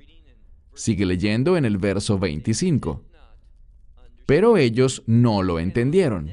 Sigue 0.75 1.05
leyendo 1.05 1.57
en 1.57 1.65
el 1.65 1.79
verso 1.79 2.19
25. 2.19 3.05
Pero 4.27 4.57
ellos 4.57 5.03
no 5.07 5.43
lo 5.43 5.59
entendieron. 5.59 6.31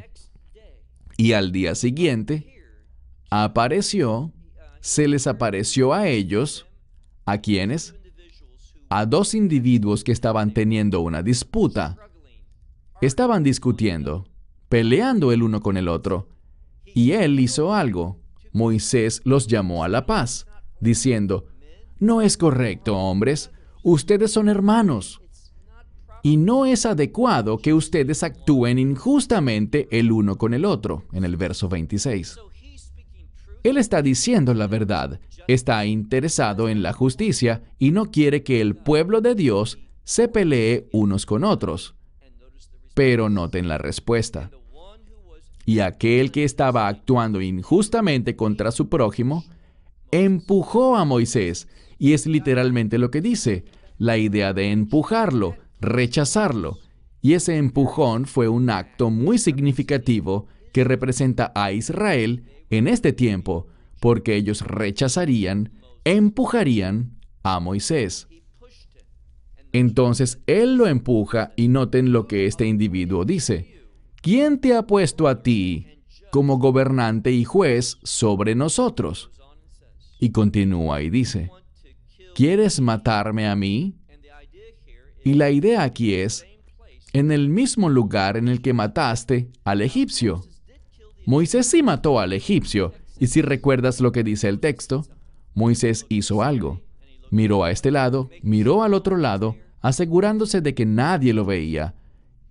Y 1.17 1.33
al 1.33 1.51
día 1.51 1.75
siguiente, 1.75 2.63
apareció, 3.29 4.31
se 4.79 5.07
les 5.07 5.27
apareció 5.27 5.93
a 5.93 6.07
ellos, 6.07 6.67
¿a 7.25 7.39
quiénes? 7.39 7.95
A 8.89 9.05
dos 9.05 9.33
individuos 9.33 10.03
que 10.03 10.11
estaban 10.11 10.53
teniendo 10.53 11.01
una 11.01 11.21
disputa. 11.21 11.97
Estaban 13.01 13.43
discutiendo, 13.43 14.25
peleando 14.69 15.31
el 15.31 15.43
uno 15.43 15.61
con 15.61 15.77
el 15.77 15.87
otro. 15.87 16.29
Y 16.85 17.11
él 17.11 17.39
hizo 17.39 17.73
algo. 17.73 18.19
Moisés 18.53 19.21
los 19.23 19.47
llamó 19.47 19.83
a 19.83 19.87
la 19.87 20.05
paz, 20.05 20.47
diciendo, 20.79 21.45
No 21.99 22.21
es 22.21 22.37
correcto, 22.37 22.97
hombres, 22.97 23.51
ustedes 23.83 24.31
son 24.31 24.49
hermanos 24.49 25.21
y 26.23 26.37
no 26.37 26.65
es 26.65 26.85
adecuado 26.85 27.57
que 27.57 27.73
ustedes 27.73 28.23
actúen 28.23 28.79
injustamente 28.79 29.87
el 29.91 30.11
uno 30.11 30.37
con 30.37 30.53
el 30.53 30.65
otro, 30.65 31.05
en 31.13 31.23
el 31.23 31.37
verso 31.37 31.69
26. 31.69 32.37
Él 33.63 33.77
está 33.77 34.01
diciendo 34.01 34.53
la 34.53 34.67
verdad, 34.67 35.19
está 35.47 35.85
interesado 35.85 36.69
en 36.69 36.83
la 36.83 36.93
justicia 36.93 37.63
y 37.77 37.91
no 37.91 38.11
quiere 38.11 38.43
que 38.43 38.61
el 38.61 38.75
pueblo 38.75 39.21
de 39.21 39.35
Dios 39.35 39.79
se 40.03 40.27
pelee 40.27 40.87
unos 40.91 41.25
con 41.25 41.43
otros. 41.43 41.95
Pero 42.97 43.29
noten 43.29 43.67
la 43.67 43.77
respuesta. 43.77 44.49
Y 45.67 45.81
aquel 45.81 46.31
que 46.31 46.43
estaba 46.43 46.87
actuando 46.87 47.41
injustamente 47.41 48.35
contra 48.35 48.71
su 48.71 48.89
prójimo, 48.89 49.45
empujó 50.09 50.95
a 50.95 51.05
Moisés, 51.05 51.67
y 51.99 52.13
es 52.13 52.25
literalmente 52.25 52.97
lo 52.97 53.11
que 53.11 53.21
dice, 53.21 53.65
la 53.99 54.17
idea 54.17 54.51
de 54.53 54.71
empujarlo, 54.71 55.57
rechazarlo. 55.79 56.79
Y 57.21 57.33
ese 57.33 57.57
empujón 57.57 58.25
fue 58.25 58.47
un 58.47 58.71
acto 58.71 59.11
muy 59.11 59.37
significativo 59.37 60.47
que 60.73 60.83
representa 60.83 61.51
a 61.53 61.71
Israel 61.71 62.45
en 62.71 62.87
este 62.87 63.13
tiempo, 63.13 63.67
porque 63.99 64.35
ellos 64.35 64.61
rechazarían, 64.61 65.71
empujarían 66.03 67.11
a 67.43 67.59
Moisés. 67.59 68.27
Entonces 69.73 70.41
él 70.47 70.75
lo 70.75 70.87
empuja 70.87 71.51
y 71.55 71.67
noten 71.67 72.11
lo 72.11 72.27
que 72.27 72.45
este 72.45 72.65
individuo 72.65 73.25
dice. 73.25 73.77
¿Quién 74.21 74.59
te 74.59 74.75
ha 74.75 74.87
puesto 74.87 75.27
a 75.27 75.43
ti 75.43 76.01
como 76.31 76.57
gobernante 76.57 77.31
y 77.31 77.43
juez 77.43 77.97
sobre 78.03 78.55
nosotros? 78.55 79.31
Y 80.19 80.31
continúa 80.31 81.01
y 81.01 81.09
dice, 81.09 81.51
¿quieres 82.33 82.81
matarme 82.81 83.47
a 83.47 83.55
mí? 83.55 83.95
Y 85.23 85.33
la 85.33 85.51
idea 85.51 85.83
aquí 85.83 86.15
es, 86.15 86.45
en 87.13 87.31
el 87.31 87.49
mismo 87.49 87.89
lugar 87.89 88.37
en 88.37 88.47
el 88.47 88.61
que 88.61 88.73
mataste 88.73 89.49
al 89.63 89.81
egipcio. 89.81 90.43
Moisés 91.25 91.67
sí 91.67 91.83
mató 91.83 92.19
al 92.19 92.33
egipcio, 92.33 92.93
y 93.19 93.27
si 93.27 93.41
recuerdas 93.41 93.99
lo 93.99 94.11
que 94.11 94.23
dice 94.23 94.47
el 94.47 94.59
texto, 94.59 95.05
Moisés 95.53 96.05
hizo 96.09 96.43
algo. 96.43 96.81
Miró 97.29 97.63
a 97.63 97.71
este 97.71 97.91
lado, 97.91 98.29
miró 98.41 98.83
al 98.83 98.93
otro 98.93 99.17
lado, 99.17 99.55
asegurándose 99.81 100.61
de 100.61 100.73
que 100.73 100.85
nadie 100.85 101.33
lo 101.33 101.45
veía, 101.45 101.95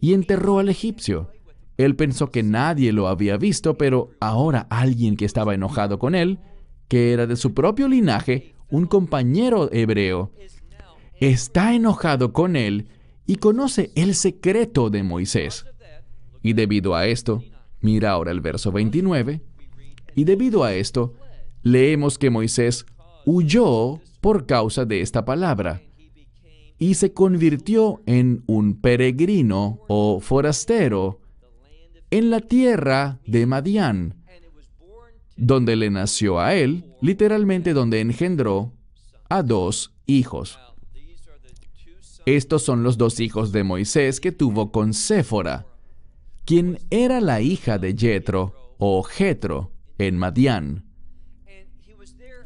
y 0.01 0.13
enterró 0.13 0.59
al 0.59 0.69
egipcio. 0.69 1.31
Él 1.77 1.97
pensó 1.97 2.31
que 2.31 2.43
nadie 2.43 2.93
lo 2.93 3.09
había 3.09 3.37
visto, 3.37 3.77
pero 3.77 4.11
ahora 4.21 4.67
alguien 4.71 5.17
que 5.17 5.25
estaba 5.25 5.55
enojado 5.55 5.99
con 5.99 6.15
él, 6.15 6.39
que 6.89 7.13
era 7.13 7.27
de 7.27 7.37
su 7.37 7.55
propio 7.55 7.89
linaje, 7.89 8.55
un 8.71 8.87
compañero 8.87 9.71
hebreo, 9.73 10.33
está 11.21 11.75
enojado 11.75 12.33
con 12.33 12.57
él 12.57 12.89
y 13.27 13.37
conoce 13.37 13.91
el 13.95 14.15
secreto 14.15 14.91
de 14.91 15.03
Moisés. 15.03 15.67
Y 16.43 16.53
debido 16.53 16.95
a 16.95 17.07
esto, 17.07 17.43
Mira 17.87 18.11
ahora 18.11 18.33
el 18.33 18.41
verso 18.41 18.73
29. 18.73 19.41
Y 20.15 20.25
debido 20.25 20.65
a 20.65 20.75
esto, 20.75 21.15
leemos 21.63 22.19
que 22.19 22.31
Moisés 22.31 22.87
huyó 23.25 24.01
por 24.27 24.45
causa 24.45 24.85
de 24.85 25.03
esta 25.03 25.25
palabra 25.25 25.83
y 26.81 26.95
se 26.95 27.13
convirtió 27.13 28.03
en 28.07 28.43
un 28.49 28.81
peregrino 28.81 29.79
o 29.87 30.19
forastero 30.19 31.21
en 32.11 32.31
la 32.31 32.41
tierra 32.41 33.21
de 33.25 33.47
Madián, 33.47 34.17
donde 35.37 35.77
le 35.77 35.91
nació 35.91 36.41
a 36.41 36.57
él, 36.57 36.93
literalmente 37.01 37.73
donde 37.73 38.01
engendró 38.01 38.73
a 39.29 39.45
dos 39.45 39.95
hijos. 40.07 40.59
Estos 42.25 42.65
son 42.65 42.83
los 42.83 42.99
dos 42.99 43.21
hijos 43.21 43.53
de 43.53 43.63
Moisés 43.63 44.19
que 44.19 44.33
tuvo 44.33 44.73
con 44.73 44.93
Séfora 44.93 45.69
quien 46.45 46.81
era 46.91 47.21
la 47.21 47.43
hija 47.43 47.79
de 47.79 47.95
Jetro 47.97 48.75
o 48.79 49.05
Jetro 49.05 49.71
en 49.99 50.19
Madián. 50.19 50.86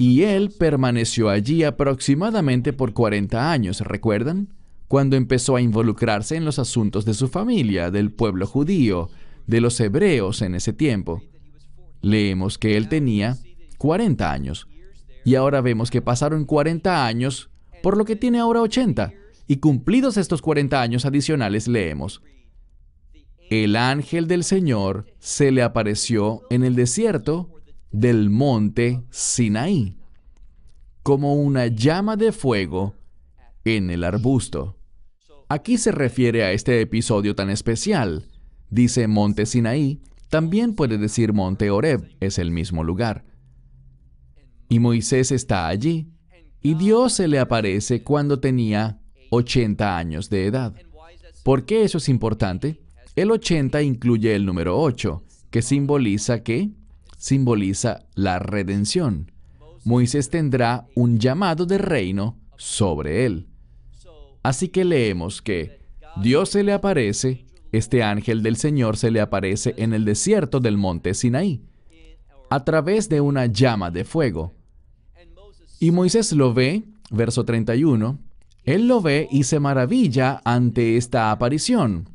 Y 0.01 0.23
él 0.23 0.51
permaneció 0.59 1.29
allí 1.29 1.63
aproximadamente 1.63 2.73
por 2.73 2.95
40 2.95 3.53
años, 3.53 3.83
¿recuerdan? 3.83 4.49
Cuando 4.89 5.15
empezó 5.15 5.57
a 5.57 5.61
involucrarse 5.61 6.37
en 6.37 6.47
los 6.47 6.59
asuntos 6.59 7.05
de 7.05 7.13
su 7.13 7.29
familia, 7.29 7.91
del 7.91 8.11
pueblo 8.11 8.47
judío, 8.47 9.11
de 9.47 9.61
los 9.61 9.79
hebreos 9.79 10.41
en 10.41 10.55
ese 10.55 10.73
tiempo. 10.73 11.23
Leemos 12.01 12.57
que 12.57 12.79
él 12.79 12.89
tenía 12.89 13.37
40 13.77 14.33
años. 14.33 14.69
Y 15.27 15.35
ahora 15.35 15.61
vemos 15.61 15.91
que 15.91 16.01
pasaron 16.01 16.47
40 16.47 17.05
años, 17.05 17.51
por 17.83 17.99
lo 17.99 18.07
que 18.07 18.17
tiene 18.17 18.39
ahora 18.39 18.63
80. 18.63 19.13
Y 19.49 19.57
cumplidos 19.57 20.17
estos 20.17 20.41
40 20.41 20.81
años 20.81 21.05
adicionales, 21.05 21.69
leemos, 21.69 22.23
el 23.51 23.77
ángel 23.77 24.29
del 24.29 24.45
Señor 24.45 25.05
se 25.19 25.53
le 25.53 25.63
apareció 25.63 26.41
en 26.49 26.65
el 26.65 26.75
desierto 26.75 27.60
del 27.91 28.31
monte 28.31 29.03
Sinaí, 29.11 29.97
como 31.03 31.35
una 31.35 31.67
llama 31.67 32.17
de 32.17 32.33
fuego 32.33 32.95
en 33.65 33.91
el 33.91 34.05
arbusto. 34.05 34.77
Aquí 35.49 35.79
se 35.79 35.91
refiere 35.91 36.45
a 36.45 36.53
este 36.53 36.81
episodio 36.81 37.35
tan 37.35 37.51
especial. 37.51 38.27
Dice 38.69 39.09
monte 39.09 39.47
Sinaí, 39.47 40.01
también 40.29 40.75
puede 40.75 40.97
decir 40.97 41.33
monte 41.33 41.71
Oreb, 41.71 42.09
es 42.21 42.39
el 42.39 42.53
mismo 42.53 42.85
lugar. 42.85 43.25
Y 44.69 44.79
Moisés 44.79 45.33
está 45.33 45.67
allí, 45.67 46.13
y 46.63 46.75
Dios 46.75 47.15
se 47.15 47.27
le 47.27 47.41
aparece 47.41 48.05
cuando 48.05 48.39
tenía 48.39 49.01
80 49.31 49.97
años 49.97 50.31
de 50.31 50.47
edad. 50.47 50.75
¿Por 51.43 51.65
qué 51.65 51.83
eso 51.83 51.99
es 51.99 52.09
importante? 52.09 52.81
El 53.17 53.33
80 53.33 53.83
incluye 53.83 54.37
el 54.37 54.47
número 54.47 54.81
8, 54.81 55.25
que 55.51 55.63
simboliza 55.63 56.45
qué? 56.45 56.71
Simboliza 57.21 58.07
la 58.15 58.39
redención. 58.39 59.31
Moisés 59.85 60.31
tendrá 60.31 60.87
un 60.95 61.19
llamado 61.19 61.67
de 61.67 61.77
reino 61.77 62.39
sobre 62.57 63.27
él. 63.27 63.47
Así 64.43 64.69
que 64.69 64.87
leemos 64.87 65.43
que 65.43 65.83
Dios 66.23 66.49
se 66.49 66.65
le 66.65 66.73
aparece, 66.73 67.45
este 67.73 68.03
ángel 68.03 68.43
del 68.43 68.57
Señor 68.57 68.97
se 68.97 69.11
le 69.11 69.21
aparece 69.21 69.75
en 69.77 69.93
el 69.93 70.07
desierto 70.07 70.61
del 70.61 70.79
monte 70.79 71.13
Sinaí, 71.13 71.63
a 72.49 72.65
través 72.65 73.11
de 73.11 73.21
una 73.21 73.45
llama 73.45 73.91
de 73.91 74.05
fuego. 74.05 74.55
Y 75.79 75.91
Moisés 75.91 76.33
lo 76.33 76.55
ve, 76.55 76.85
verso 77.11 77.45
31, 77.45 78.19
él 78.65 78.89
lo 78.89 79.03
ve 79.03 79.29
y 79.31 79.45
se 79.45 79.61
maravilla 79.61 80.41
ante 80.47 80.97
esta 80.97 81.31
aparición 81.31 82.09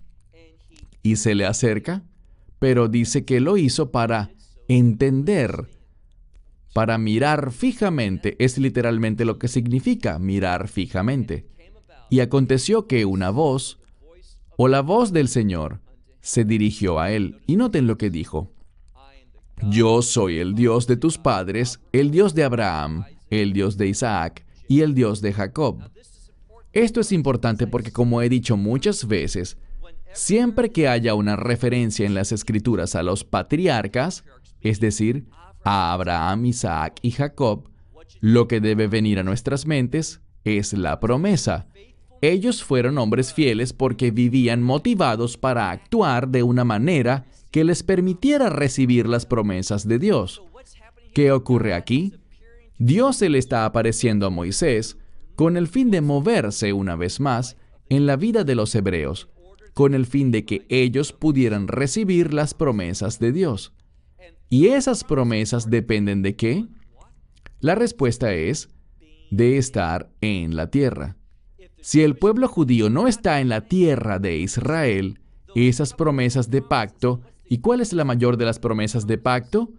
y 1.04 1.18
se 1.18 1.36
le 1.36 1.46
acerca, 1.46 2.02
pero 2.58 2.88
dice 2.88 3.24
que 3.24 3.40
lo 3.40 3.56
hizo 3.56 3.92
para 3.92 4.32
entender, 4.68 5.70
para 6.74 6.98
mirar 6.98 7.52
fijamente, 7.52 8.36
es 8.44 8.58
literalmente 8.58 9.26
lo 9.26 9.40
que 9.40 9.48
significa 9.48 10.20
mirar 10.20 10.68
fijamente. 10.68 11.48
Y 12.10 12.20
aconteció 12.20 12.88
que 12.88 13.06
una 13.06 13.30
voz, 13.30 13.80
o 14.58 14.68
la 14.68 14.82
voz 14.82 15.14
del 15.14 15.28
Señor, 15.28 15.80
se 16.22 16.44
dirigió 16.44 17.00
a 17.00 17.12
él, 17.12 17.40
y 17.48 17.56
noten 17.56 17.88
lo 17.88 17.98
que 17.98 18.10
dijo. 18.10 18.52
Yo 19.70 20.02
soy 20.02 20.40
el 20.40 20.54
Dios 20.54 20.86
de 20.88 20.98
tus 20.98 21.18
padres, 21.18 21.80
el 21.94 22.12
Dios 22.12 22.36
de 22.36 22.44
Abraham, 22.44 23.06
el 23.30 23.54
Dios 23.54 23.78
de 23.78 23.88
Isaac 23.88 24.46
y 24.68 24.82
el 24.82 24.94
Dios 24.94 25.22
de 25.22 25.32
Jacob. 25.34 25.80
Esto 26.74 27.00
es 27.00 27.14
importante 27.14 27.68
porque 27.68 27.92
como 27.92 28.22
he 28.22 28.28
dicho 28.28 28.58
muchas 28.58 29.08
veces, 29.08 29.58
Siempre 30.16 30.72
que 30.72 30.88
haya 30.88 31.14
una 31.14 31.36
referencia 31.36 32.06
en 32.06 32.14
las 32.14 32.32
escrituras 32.32 32.96
a 32.96 33.04
los 33.04 33.26
patriarcas, 33.26 34.24
es 34.66 34.80
decir, 34.80 35.28
a 35.64 35.94
Abraham, 35.94 36.46
Isaac 36.46 37.00
y 37.02 37.12
Jacob, 37.12 37.70
lo 38.20 38.48
que 38.48 38.60
debe 38.60 38.88
venir 38.88 39.20
a 39.20 39.24
nuestras 39.24 39.66
mentes 39.66 40.22
es 40.44 40.74
la 40.74 41.00
promesa. 41.00 41.68
Ellos 42.22 42.64
fueron 42.64 42.98
hombres 42.98 43.34
fieles 43.34 43.74
porque 43.74 44.12
vivían 44.12 44.64
motivados 44.64 45.38
para 45.38 45.72
actuar 45.72 46.28
de 46.30 46.44
una 46.44 46.64
manera 46.64 47.26
que 47.52 47.64
les 47.64 47.84
permitiera 47.84 48.50
recibir 48.50 49.08
las 49.08 49.26
promesas 49.26 49.88
de 49.88 50.00
Dios. 50.00 50.42
¿Qué 51.14 51.32
ocurre 51.32 51.74
aquí? 51.74 52.14
Dios 52.78 53.18
se 53.18 53.30
le 53.30 53.38
está 53.38 53.66
apareciendo 53.66 54.28
a 54.28 54.30
Moisés 54.30 54.98
con 55.36 55.56
el 55.56 55.68
fin 55.68 55.92
de 55.92 56.02
moverse 56.02 56.74
una 56.74 56.96
vez 56.96 57.20
más 57.20 57.58
en 57.90 58.06
la 58.06 58.16
vida 58.18 58.44
de 58.44 58.56
los 58.56 58.74
hebreos 58.76 59.30
con 59.76 59.94
el 59.94 60.06
fin 60.06 60.32
de 60.32 60.46
que 60.46 60.66
ellos 60.70 61.12
pudieran 61.12 61.68
recibir 61.68 62.34
las 62.34 62.54
promesas 62.54 63.20
de 63.20 63.34
Dios. 63.34 63.74
¿Y 64.50 64.68
esas 64.68 65.04
promesas 65.04 65.70
dependen 65.70 66.22
de 66.22 66.36
qué? 66.36 66.66
La 67.60 67.76
respuesta 67.76 68.34
es 68.34 68.70
de 69.32 69.58
estar 69.58 70.10
en 70.22 70.56
la 70.56 70.70
tierra. 70.70 71.18
Si 71.82 72.02
el 72.02 72.16
pueblo 72.16 72.48
judío 72.48 72.90
no 72.90 73.08
está 73.08 73.42
en 73.42 73.50
la 73.50 73.62
tierra 73.62 74.20
de 74.20 74.38
Israel, 74.38 75.20
esas 75.56 75.94
promesas 75.94 76.50
de 76.50 76.62
pacto, 76.62 77.22
¿y 77.48 77.60
cuál 77.60 77.82
es 77.82 77.94
la 77.94 78.06
mayor 78.06 78.38
de 78.38 78.46
las 78.46 78.60
promesas 78.60 79.08
de 79.08 79.18
pacto? 79.18 79.72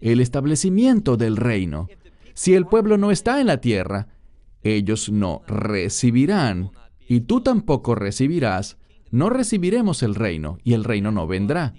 El 0.00 0.20
establecimiento 0.20 1.16
del 1.16 1.36
reino. 1.36 1.88
Si 2.34 2.54
el 2.54 2.66
pueblo 2.66 2.98
no 2.98 3.10
está 3.10 3.40
en 3.40 3.46
la 3.46 3.60
tierra, 3.60 4.08
ellos 4.62 5.10
no 5.10 5.42
recibirán, 5.46 6.70
y 7.06 7.20
tú 7.20 7.40
tampoco 7.40 7.94
recibirás 7.94 8.78
no 9.14 9.30
recibiremos 9.30 10.02
el 10.02 10.16
reino 10.16 10.58
y 10.64 10.72
el 10.72 10.82
reino 10.82 11.12
no 11.12 11.28
vendrá. 11.28 11.72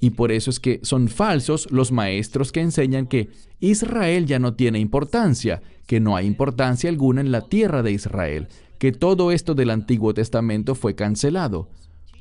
Y 0.00 0.10
por 0.10 0.30
eso 0.30 0.50
es 0.50 0.60
que 0.60 0.80
son 0.82 1.08
falsos 1.08 1.70
los 1.70 1.90
maestros 1.90 2.52
que 2.52 2.60
enseñan 2.60 3.06
que 3.06 3.30
Israel 3.60 4.26
ya 4.26 4.38
no 4.38 4.54
tiene 4.54 4.78
importancia, 4.78 5.62
que 5.86 5.98
no 5.98 6.14
hay 6.14 6.26
importancia 6.26 6.88
alguna 6.88 7.20
en 7.20 7.32
la 7.32 7.48
tierra 7.48 7.82
de 7.82 7.92
Israel, 7.92 8.48
que 8.78 8.92
todo 8.92 9.32
esto 9.32 9.54
del 9.54 9.70
Antiguo 9.70 10.14
Testamento 10.14 10.76
fue 10.76 10.94
cancelado. 10.94 11.68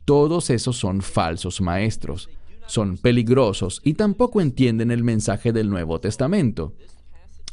Todos 0.05 0.49
esos 0.49 0.77
son 0.77 1.01
falsos 1.01 1.61
maestros, 1.61 2.29
son 2.65 2.97
peligrosos 2.97 3.81
y 3.83 3.93
tampoco 3.93 4.41
entienden 4.41 4.89
el 4.89 5.03
mensaje 5.03 5.53
del 5.53 5.69
Nuevo 5.69 5.99
Testamento. 5.99 6.73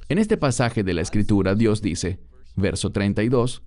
En 0.08 0.18
este 0.18 0.36
pasaje 0.36 0.82
de 0.82 0.94
la 0.94 1.02
Escritura 1.02 1.54
Dios 1.54 1.82
dice, 1.82 2.18
verso 2.56 2.92
32, 2.92 3.62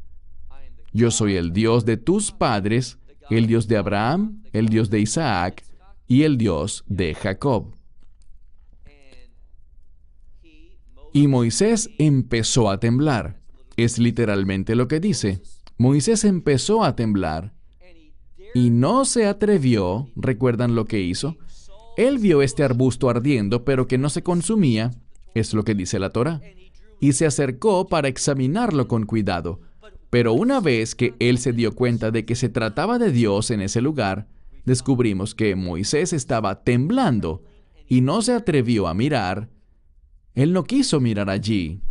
Yo 0.93 1.11
soy 1.11 1.35
el 1.35 1.53
Dios 1.53 1.85
de 1.85 1.97
tus 1.97 2.31
padres, 2.31 2.97
el 3.29 3.45
Dios 3.45 3.67
de 3.67 3.77
Abraham, 3.77 4.41
el 4.53 4.69
Dios 4.69 4.89
de 4.89 5.01
Isaac 5.01 5.66
y 6.07 6.23
el 6.23 6.37
Dios 6.37 6.83
de 6.87 7.13
Jacob. 7.15 7.75
Y 11.13 11.27
Moisés 11.27 11.89
empezó 11.97 12.69
a 12.69 12.79
temblar. 12.79 13.41
Es 13.75 13.97
literalmente 13.99 14.75
lo 14.75 14.87
que 14.87 14.99
dice. 14.99 15.41
Moisés 15.77 16.23
empezó 16.23 16.83
a 16.83 16.95
temblar 16.95 17.53
y 18.53 18.69
no 18.71 19.05
se 19.05 19.27
atrevió, 19.27 20.09
¿recuerdan 20.15 20.73
lo 20.73 20.85
que 20.85 21.01
hizo? 21.01 21.37
Él 21.95 22.17
vio 22.17 22.41
este 22.41 22.63
arbusto 22.63 23.09
ardiendo, 23.09 23.63
pero 23.65 23.87
que 23.87 23.97
no 23.97 24.09
se 24.09 24.23
consumía, 24.23 24.91
es 25.35 25.53
lo 25.53 25.63
que 25.63 25.75
dice 25.75 25.99
la 25.99 26.11
Torah, 26.11 26.41
y 26.99 27.13
se 27.13 27.25
acercó 27.25 27.87
para 27.87 28.07
examinarlo 28.07 28.87
con 28.87 29.05
cuidado. 29.05 29.61
Pero 30.09 30.33
una 30.33 30.59
vez 30.59 30.95
que 30.95 31.13
él 31.19 31.37
se 31.37 31.53
dio 31.53 31.75
cuenta 31.75 32.11
de 32.11 32.25
que 32.25 32.35
se 32.35 32.49
trataba 32.49 32.97
de 32.97 33.11
Dios 33.11 33.51
en 33.51 33.61
ese 33.61 33.81
lugar, 33.81 34.27
descubrimos 34.67 35.33
que 35.33 35.55
Moisés 35.55 36.11
estaba 36.11 36.63
temblando 36.65 37.41
y 37.87 38.01
no 38.01 38.21
se 38.21 38.33
atrevió 38.33 38.89
a 38.89 38.93
mirar. 38.93 39.49
Él 40.35 40.51
no 40.51 40.65
quiso 40.65 40.99
mirar 40.99 41.29
allí. 41.29 41.81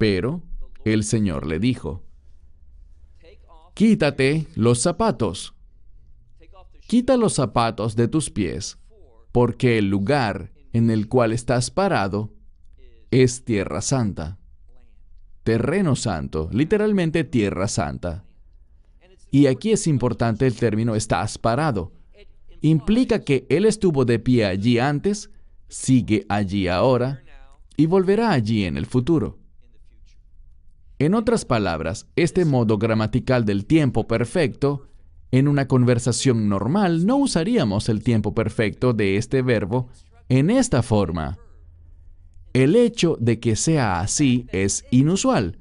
Pero 0.00 0.42
el 0.84 1.04
Señor 1.04 1.46
le 1.46 1.60
dijo, 1.60 2.02
Quítate 3.72 4.48
los 4.56 4.80
zapatos. 4.80 5.54
Quita 6.88 7.16
los 7.16 7.34
zapatos 7.34 7.94
de 7.94 8.08
tus 8.08 8.28
pies, 8.28 8.78
porque 9.30 9.78
el 9.78 9.88
lugar 9.88 10.50
en 10.72 10.90
el 10.90 11.08
cual 11.08 11.32
estás 11.32 11.70
parado 11.70 12.34
es 13.12 13.44
tierra 13.44 13.80
santa. 13.80 14.38
Terreno 15.44 15.94
santo, 15.94 16.50
literalmente 16.52 17.22
tierra 17.22 17.68
santa. 17.68 18.24
Y 19.30 19.46
aquí 19.46 19.72
es 19.72 19.86
importante 19.86 20.46
el 20.46 20.54
término 20.54 20.94
estás 20.94 21.38
parado. 21.38 21.92
Implica 22.60 23.20
que 23.20 23.46
Él 23.48 23.64
estuvo 23.64 24.04
de 24.04 24.18
pie 24.18 24.46
allí 24.46 24.78
antes, 24.78 25.30
sigue 25.68 26.24
allí 26.28 26.68
ahora 26.68 27.22
y 27.76 27.86
volverá 27.86 28.32
allí 28.32 28.64
en 28.64 28.76
el 28.76 28.86
futuro. 28.86 29.38
En 30.98 31.14
otras 31.14 31.44
palabras, 31.44 32.08
este 32.16 32.44
modo 32.44 32.78
gramatical 32.78 33.44
del 33.44 33.66
tiempo 33.66 34.08
perfecto, 34.08 34.88
en 35.30 35.46
una 35.46 35.68
conversación 35.68 36.48
normal 36.48 37.06
no 37.06 37.16
usaríamos 37.18 37.88
el 37.88 38.02
tiempo 38.02 38.34
perfecto 38.34 38.94
de 38.94 39.16
este 39.16 39.42
verbo 39.42 39.88
en 40.28 40.50
esta 40.50 40.82
forma. 40.82 41.38
El 42.52 42.74
hecho 42.74 43.16
de 43.20 43.38
que 43.38 43.54
sea 43.54 44.00
así 44.00 44.46
es 44.50 44.84
inusual. 44.90 45.58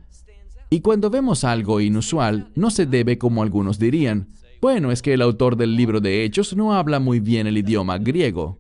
Y 0.70 0.82
cuando 0.82 1.10
vemos 1.10 1.44
algo 1.44 1.80
inusual, 1.80 2.52
no 2.56 2.70
se 2.70 2.86
debe 2.86 3.18
como 3.18 3.42
algunos 3.42 3.80
dirían, 3.80 4.30
bueno, 4.62 4.92
es 4.92 5.02
que 5.02 5.14
el 5.14 5.22
autor 5.22 5.56
del 5.56 5.76
libro 5.76 6.02
de 6.02 6.24
Hechos 6.24 6.56
no 6.56 6.74
habla 6.74 7.00
muy 7.00 7.20
bien 7.20 7.48
el 7.48 7.58
idioma 7.58 7.98
griego. 8.00 8.60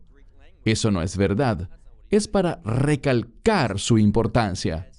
Eso 0.64 0.91
no 0.91 1.01
es 1.01 1.18
verdad. 1.18 1.70
Es 2.10 2.28
para 2.28 2.62
recalcar 2.64 3.80
su 3.80 3.97
importancia. 3.97 4.89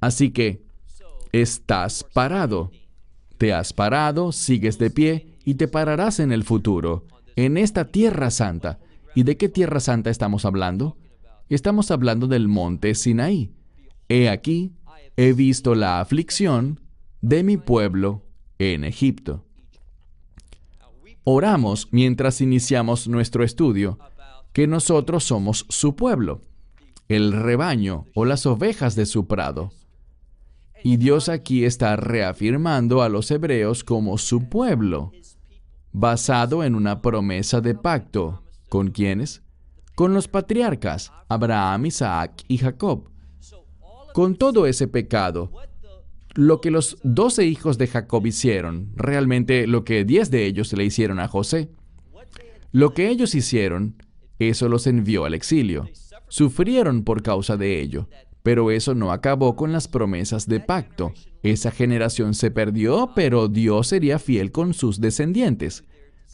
Así 0.00 0.30
que, 0.30 0.62
estás 1.32 2.04
parado. 2.12 2.70
Te 3.38 3.52
has 3.52 3.72
parado, 3.72 4.32
sigues 4.32 4.78
de 4.78 4.90
pie 4.90 5.38
y 5.44 5.54
te 5.54 5.68
pararás 5.68 6.20
en 6.20 6.32
el 6.32 6.44
futuro, 6.44 7.06
en 7.36 7.56
esta 7.56 7.86
tierra 7.86 8.30
santa. 8.30 8.78
¿Y 9.14 9.22
de 9.22 9.36
qué 9.36 9.48
tierra 9.48 9.80
santa 9.80 10.10
estamos 10.10 10.44
hablando? 10.44 10.96
Estamos 11.48 11.90
hablando 11.90 12.26
del 12.26 12.48
monte 12.48 12.94
Sinaí. 12.94 13.52
He 14.08 14.28
aquí, 14.28 14.72
he 15.18 15.32
visto 15.32 15.74
la 15.74 16.00
aflicción 16.00 16.80
de 17.20 17.42
mi 17.42 17.56
pueblo 17.56 18.22
en 18.58 18.84
Egipto. 18.84 19.44
Oramos 21.24 21.88
mientras 21.90 22.40
iniciamos 22.40 23.08
nuestro 23.08 23.42
estudio 23.42 23.98
que 24.52 24.66
nosotros 24.66 25.24
somos 25.24 25.66
su 25.68 25.96
pueblo, 25.96 26.40
el 27.08 27.32
rebaño 27.32 28.06
o 28.14 28.24
las 28.24 28.46
ovejas 28.46 28.94
de 28.94 29.06
su 29.06 29.26
prado. 29.26 29.72
Y 30.84 30.96
Dios 30.96 31.28
aquí 31.28 31.64
está 31.64 31.96
reafirmando 31.96 33.02
a 33.02 33.08
los 33.08 33.30
hebreos 33.30 33.82
como 33.82 34.16
su 34.16 34.48
pueblo, 34.48 35.10
basado 35.92 36.62
en 36.62 36.76
una 36.76 37.02
promesa 37.02 37.60
de 37.60 37.74
pacto. 37.74 38.44
¿Con 38.68 38.92
quiénes? 38.92 39.42
con 39.98 40.14
los 40.14 40.28
patriarcas, 40.28 41.12
Abraham, 41.28 41.86
Isaac 41.86 42.44
y 42.46 42.58
Jacob. 42.58 43.10
Con 44.12 44.36
todo 44.36 44.66
ese 44.66 44.88
pecado, 44.88 45.50
lo 46.34 46.60
que 46.60 46.70
los 46.70 46.98
doce 47.02 47.44
hijos 47.46 47.78
de 47.78 47.86
Jacob 47.86 48.26
hicieron, 48.26 48.92
realmente 48.94 49.66
lo 49.66 49.84
que 49.84 50.04
diez 50.04 50.30
de 50.30 50.46
ellos 50.46 50.72
le 50.72 50.84
hicieron 50.84 51.20
a 51.20 51.28
José, 51.28 51.70
lo 52.72 52.92
que 52.92 53.08
ellos 53.08 53.34
hicieron, 53.34 54.02
eso 54.38 54.68
los 54.68 54.86
envió 54.86 55.24
al 55.24 55.34
exilio. 55.34 55.88
Sufrieron 56.28 57.02
por 57.02 57.22
causa 57.22 57.56
de 57.56 57.80
ello, 57.80 58.08
pero 58.42 58.70
eso 58.70 58.94
no 58.94 59.10
acabó 59.10 59.56
con 59.56 59.72
las 59.72 59.88
promesas 59.88 60.46
de 60.46 60.60
pacto. 60.60 61.12
Esa 61.42 61.70
generación 61.70 62.34
se 62.34 62.50
perdió, 62.50 63.12
pero 63.14 63.48
Dios 63.48 63.88
sería 63.88 64.18
fiel 64.18 64.52
con 64.52 64.74
sus 64.74 65.00
descendientes. 65.00 65.84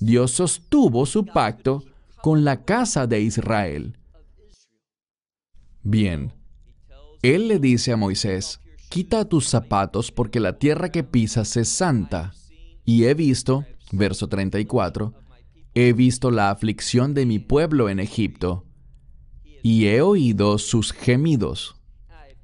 Dios 0.01 0.33
sostuvo 0.33 1.07
su 1.07 1.25
pacto 1.25 1.85
con 2.21 2.45
la 2.45 2.65
casa 2.65 3.07
de 3.07 3.21
Israel. 3.21 3.97
Bien, 5.83 6.33
él 7.33 7.49
le 7.49 7.59
dice 7.59 7.93
a 7.93 7.97
Moisés, 7.97 8.61
quita 8.89 9.25
tus 9.29 9.49
zapatos 9.49 10.13
porque 10.13 10.41
la 10.41 10.59
tierra 10.59 10.91
que 10.91 11.05
pisas 11.05 11.57
es 11.57 11.69
santa. 11.69 12.33
Y 12.85 13.05
he 13.05 13.15
visto, 13.15 13.65
verso 13.93 14.29
34, 14.29 15.15
he 15.75 15.93
visto 15.93 16.31
la 16.31 16.51
aflicción 16.51 17.15
de 17.15 17.27
mi 17.27 17.39
pueblo 17.39 17.89
en 17.89 17.99
Egipto, 17.99 18.65
y 19.63 19.87
he 19.87 20.03
oído 20.03 20.59
sus 20.59 20.93
gemidos, 20.93 21.77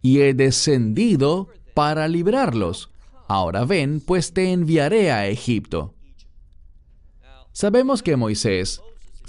y 0.00 0.20
he 0.20 0.34
descendido 0.34 1.48
para 1.74 2.08
librarlos. 2.08 2.90
Ahora 3.28 3.64
ven, 3.64 4.00
pues 4.00 4.32
te 4.32 4.52
enviaré 4.52 5.12
a 5.12 5.28
Egipto. 5.28 5.94
Sabemos 7.52 8.02
que 8.02 8.16
Moisés 8.16 8.80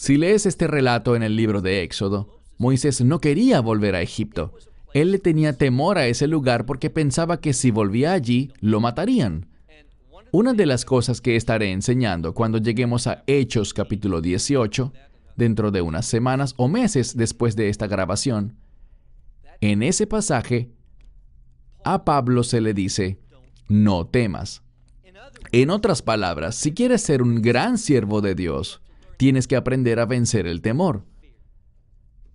si 0.02 0.18
lees 0.18 0.48
este 0.48 0.66
relato 0.66 1.16
en 1.16 1.22
el 1.22 1.36
libro 1.36 1.62
de 1.62 1.84
Éxodo, 1.84 2.42
Moisés 2.58 3.02
no 3.02 3.20
quería 3.20 3.60
volver 3.60 3.94
a 3.94 4.02
Egipto. 4.02 4.52
Él 4.94 5.12
le 5.12 5.20
tenía 5.20 5.54
temor 5.54 5.98
a 5.98 6.08
ese 6.08 6.28
lugar 6.28 6.66
porque 6.66 6.90
pensaba 6.90 7.40
que 7.40 7.54
si 7.54 7.72
volvía 7.72 8.14
allí, 8.14 8.52
lo 8.60 8.80
matarían. 8.80 9.48
Una 10.32 10.54
de 10.54 10.66
las 10.66 10.86
cosas 10.86 11.22
que 11.22 11.36
estaré 11.36 11.72
enseñando 11.72 12.34
cuando 12.34 12.58
lleguemos 12.58 13.08
a 13.08 13.24
Hechos 13.28 13.74
capítulo 13.74 14.22
18, 14.22 14.94
dentro 15.36 15.72
de 15.72 15.82
unas 15.82 16.06
semanas 16.06 16.54
o 16.58 16.68
meses 16.68 17.16
después 17.16 17.56
de 17.56 17.70
esta 17.70 17.88
grabación, 17.88 18.58
en 19.60 19.84
ese 19.84 20.08
pasaje, 20.08 20.72
a 21.84 22.06
Pablo 22.06 22.44
se 22.44 22.62
le 22.62 22.74
dice, 22.74 23.20
no 23.68 24.08
temas. 24.08 24.64
En 25.52 25.70
otras 25.70 26.02
palabras, 26.02 26.56
si 26.56 26.74
quieres 26.74 27.02
ser 27.02 27.22
un 27.22 27.42
gran 27.42 27.78
siervo 27.78 28.22
de 28.22 28.36
Dios, 28.36 28.82
tienes 29.18 29.48
que 29.48 29.56
aprender 29.56 30.00
a 30.00 30.06
vencer 30.06 30.48
el 30.48 30.62
temor. 30.62 31.04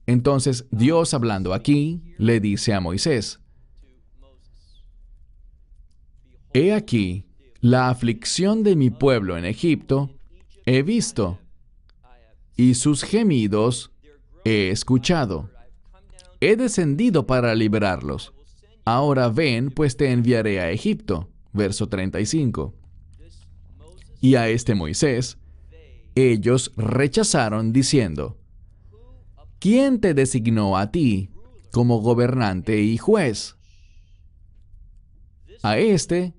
Entonces 0.06 0.66
Dios 0.70 1.14
hablando 1.14 1.52
aquí 1.52 2.02
le 2.18 2.40
dice 2.40 2.72
a 2.72 2.80
Moisés, 2.80 3.40
He 6.52 6.72
aquí 6.72 7.26
la 7.60 7.90
aflicción 7.90 8.62
de 8.62 8.76
mi 8.76 8.90
pueblo 8.90 9.36
en 9.36 9.44
Egipto, 9.44 10.10
he 10.64 10.82
visto, 10.82 11.38
y 12.56 12.74
sus 12.74 13.02
gemidos 13.02 13.90
he 14.44 14.70
escuchado. 14.70 15.50
He 16.40 16.56
descendido 16.56 17.26
para 17.26 17.54
liberarlos. 17.54 18.32
Ahora 18.84 19.28
ven, 19.28 19.70
pues 19.70 19.96
te 19.96 20.12
enviaré 20.12 20.60
a 20.60 20.70
Egipto. 20.70 21.28
Verso 21.52 21.88
35. 21.88 22.74
Y 24.20 24.36
a 24.36 24.48
este 24.48 24.74
Moisés 24.74 25.38
ellos 26.14 26.72
rechazaron 26.76 27.72
diciendo, 27.72 28.38
¿quién 29.58 30.00
te 30.00 30.14
designó 30.14 30.76
a 30.76 30.90
ti 30.90 31.30
como 31.72 32.00
gobernante 32.00 32.80
y 32.80 32.98
juez? 32.98 33.56
A 35.62 35.78
este 35.78 36.34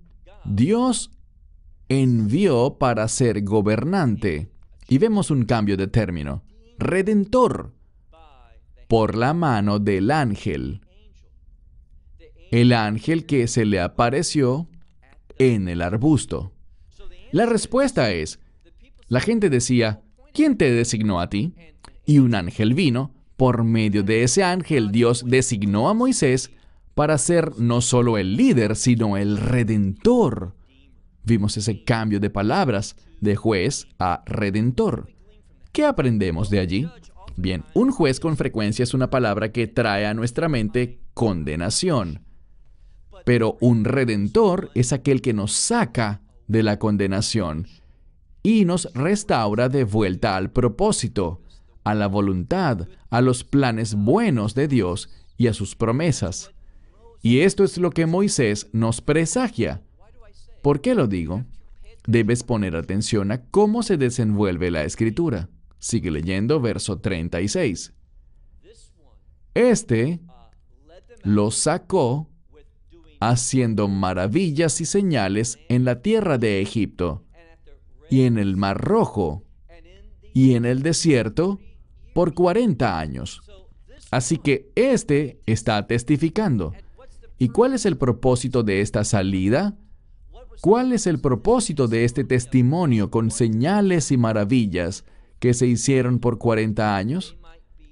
Dios 0.45 1.11
envió 1.89 2.77
para 2.77 3.07
ser 3.07 3.43
gobernante 3.43 4.49
Y 4.87 4.97
vemos 4.99 5.31
un 5.31 5.43
cambio 5.45 5.75
de 5.75 5.87
término. 5.87 6.43
Redentor. 6.79 7.73
Por 8.87 9.17
la 9.17 9.33
mano 9.33 9.79
del 9.79 10.11
ángel. 10.11 10.81
El 12.51 12.71
ángel 12.71 13.25
que 13.25 13.47
se 13.47 13.65
le 13.65 13.81
apareció 13.81 14.69
en 15.37 15.67
el 15.67 15.81
arbusto. 15.81 16.53
La 17.31 17.45
respuesta 17.45 18.11
es, 18.11 18.39
la 19.09 19.19
gente 19.19 19.49
decía, 19.49 20.01
¿quién 20.33 20.57
te 20.57 20.71
designó 20.71 21.19
a 21.19 21.29
ti? 21.29 21.53
Y 22.07 22.19
un 22.19 22.33
ángel 22.33 22.73
vino, 22.73 23.11
por 23.35 23.65
medio 23.65 24.01
de 24.01 24.23
ese 24.23 24.43
ángel 24.43 24.91
Dios 24.91 25.25
designó 25.27 25.89
a 25.89 25.93
Moisés 25.93 26.49
para 26.95 27.17
ser 27.19 27.59
no 27.59 27.81
solo 27.81 28.17
el 28.17 28.35
líder, 28.35 28.77
sino 28.77 29.17
el 29.17 29.37
redentor. 29.37 30.55
Vimos 31.23 31.57
ese 31.57 31.83
cambio 31.83 32.21
de 32.21 32.29
palabras, 32.29 32.95
de 33.19 33.35
juez 33.35 33.87
a 33.99 34.23
redentor. 34.25 35.09
¿Qué 35.73 35.85
aprendemos 35.85 36.49
de 36.49 36.59
allí? 36.59 36.89
Bien, 37.35 37.65
un 37.73 37.91
juez 37.91 38.21
con 38.21 38.37
frecuencia 38.37 38.83
es 38.83 38.93
una 38.93 39.09
palabra 39.09 39.51
que 39.51 39.67
trae 39.67 40.05
a 40.05 40.13
nuestra 40.13 40.47
mente 40.47 41.01
condenación. 41.13 42.21
Pero 43.25 43.57
un 43.59 43.83
redentor 43.83 44.71
es 44.73 44.93
aquel 44.93 45.21
que 45.21 45.33
nos 45.33 45.51
saca 45.51 46.21
de 46.47 46.63
la 46.63 46.79
condenación 46.79 47.67
y 48.41 48.63
nos 48.63 48.91
restaura 48.93 49.67
de 49.67 49.83
vuelta 49.83 50.37
al 50.37 50.51
propósito, 50.51 51.41
a 51.89 51.95
la 51.95 52.07
voluntad, 52.07 52.87
a 53.09 53.21
los 53.21 53.43
planes 53.43 53.95
buenos 53.95 54.55
de 54.55 54.67
Dios 54.67 55.09
y 55.37 55.47
a 55.47 55.53
sus 55.53 55.75
promesas. 55.75 56.51
Y 57.21 57.39
esto 57.39 57.63
es 57.63 57.77
lo 57.77 57.91
que 57.91 58.05
Moisés 58.05 58.67
nos 58.73 59.01
presagia. 59.01 59.81
¿Por 60.61 60.81
qué 60.81 60.95
lo 60.95 61.07
digo? 61.07 61.45
Debes 62.05 62.43
poner 62.43 62.75
atención 62.75 63.31
a 63.31 63.45
cómo 63.45 63.83
se 63.83 63.97
desenvuelve 63.97 64.69
la 64.69 64.83
escritura. 64.83 65.49
Sigue 65.79 66.11
leyendo 66.11 66.59
verso 66.59 66.99
36. 66.99 67.93
Este 69.53 70.19
lo 71.23 71.51
sacó 71.51 72.29
haciendo 73.19 73.87
maravillas 73.87 74.81
y 74.81 74.85
señales 74.85 75.57
en 75.69 75.85
la 75.85 76.01
tierra 76.01 76.37
de 76.37 76.61
Egipto, 76.61 77.23
y 78.09 78.23
en 78.23 78.37
el 78.37 78.57
Mar 78.57 78.79
Rojo, 78.79 79.43
y 80.33 80.53
en 80.53 80.65
el 80.65 80.83
desierto, 80.83 81.59
por 82.17 82.33
40 82.33 82.99
años. 82.99 83.43
Así 84.09 84.39
que 84.39 84.71
este 84.73 85.39
está 85.45 85.85
testificando. 85.85 86.73
¿Y 87.37 87.49
cuál 87.49 87.75
es 87.75 87.85
el 87.85 87.95
propósito 87.95 88.63
de 88.63 88.81
esta 88.81 89.03
salida? 89.03 89.77
¿Cuál 90.61 90.93
es 90.93 91.05
el 91.05 91.19
propósito 91.19 91.87
de 91.87 92.05
este 92.05 92.23
testimonio 92.23 93.11
con 93.11 93.29
señales 93.29 94.11
y 94.11 94.17
maravillas 94.17 95.05
que 95.37 95.53
se 95.53 95.67
hicieron 95.67 96.17
por 96.17 96.39
40 96.39 96.95
años? 96.95 97.37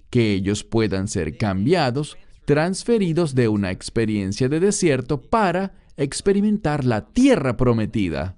Que 0.10 0.34
ellos 0.34 0.64
puedan 0.64 1.08
ser 1.08 1.38
cambiados 1.38 2.18
transferidos 2.46 3.36
de 3.36 3.48
una 3.48 3.70
experiencia 3.70 4.50
de 4.50 4.60
desierto 4.60 5.22
para 5.22 5.76
experimentar 5.98 6.84
la 6.84 7.06
tierra 7.06 7.58
prometida. 7.58 8.38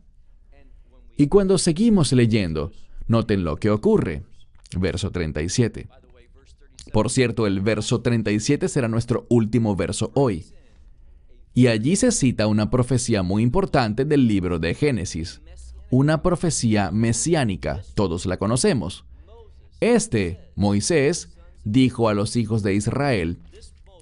Y 1.15 1.27
cuando 1.27 1.57
seguimos 1.57 2.11
leyendo, 2.11 2.73
noten 3.07 3.45
lo 3.45 3.55
que 3.55 3.69
ocurre. 3.69 4.26
Verso 4.75 5.11
37. 5.11 5.87
Por 6.91 7.09
cierto, 7.09 7.47
el 7.47 7.61
verso 7.61 8.01
37 8.01 8.67
será 8.67 8.87
nuestro 8.87 9.25
último 9.29 9.75
verso 9.75 10.11
hoy. 10.15 10.45
Y 11.53 11.67
allí 11.67 11.95
se 11.95 12.11
cita 12.11 12.47
una 12.47 12.69
profecía 12.69 13.23
muy 13.23 13.43
importante 13.43 14.05
del 14.05 14.27
libro 14.27 14.59
de 14.59 14.73
Génesis, 14.73 15.41
una 15.89 16.21
profecía 16.21 16.91
mesiánica, 16.91 17.81
todos 17.95 18.25
la 18.25 18.37
conocemos. 18.37 19.05
Este, 19.79 20.51
Moisés, 20.55 21.37
dijo 21.63 22.09
a 22.09 22.13
los 22.13 22.35
hijos 22.35 22.63
de 22.63 22.75
Israel 22.75 23.39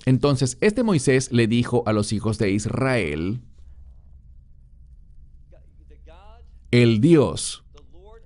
entonces 0.05 0.57
este 0.61 0.83
Moisés 0.83 1.31
le 1.31 1.47
dijo 1.47 1.83
a 1.87 1.93
los 1.93 2.13
hijos 2.13 2.37
de 2.37 2.51
Israel, 2.51 3.41
el 6.69 7.01
Dios, 7.01 7.63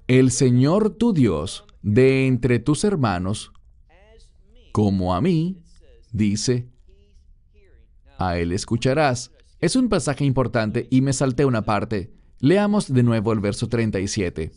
el 0.07 0.31
Señor 0.31 0.89
tu 0.91 1.13
Dios, 1.13 1.63
de 1.81 2.27
entre 2.27 2.59
tus 2.59 2.83
hermanos, 2.83 3.51
como 4.71 5.15
a 5.15 5.21
mí, 5.21 5.57
dice, 6.11 6.67
a 8.17 8.37
él 8.37 8.51
escucharás. 8.51 9.31
Es 9.59 9.75
un 9.75 9.89
pasaje 9.89 10.25
importante 10.25 10.87
y 10.89 11.01
me 11.01 11.13
salté 11.13 11.45
una 11.45 11.63
parte. 11.63 12.11
Leamos 12.39 12.93
de 12.93 13.03
nuevo 13.03 13.33
el 13.33 13.39
verso 13.39 13.67
37. 13.67 14.51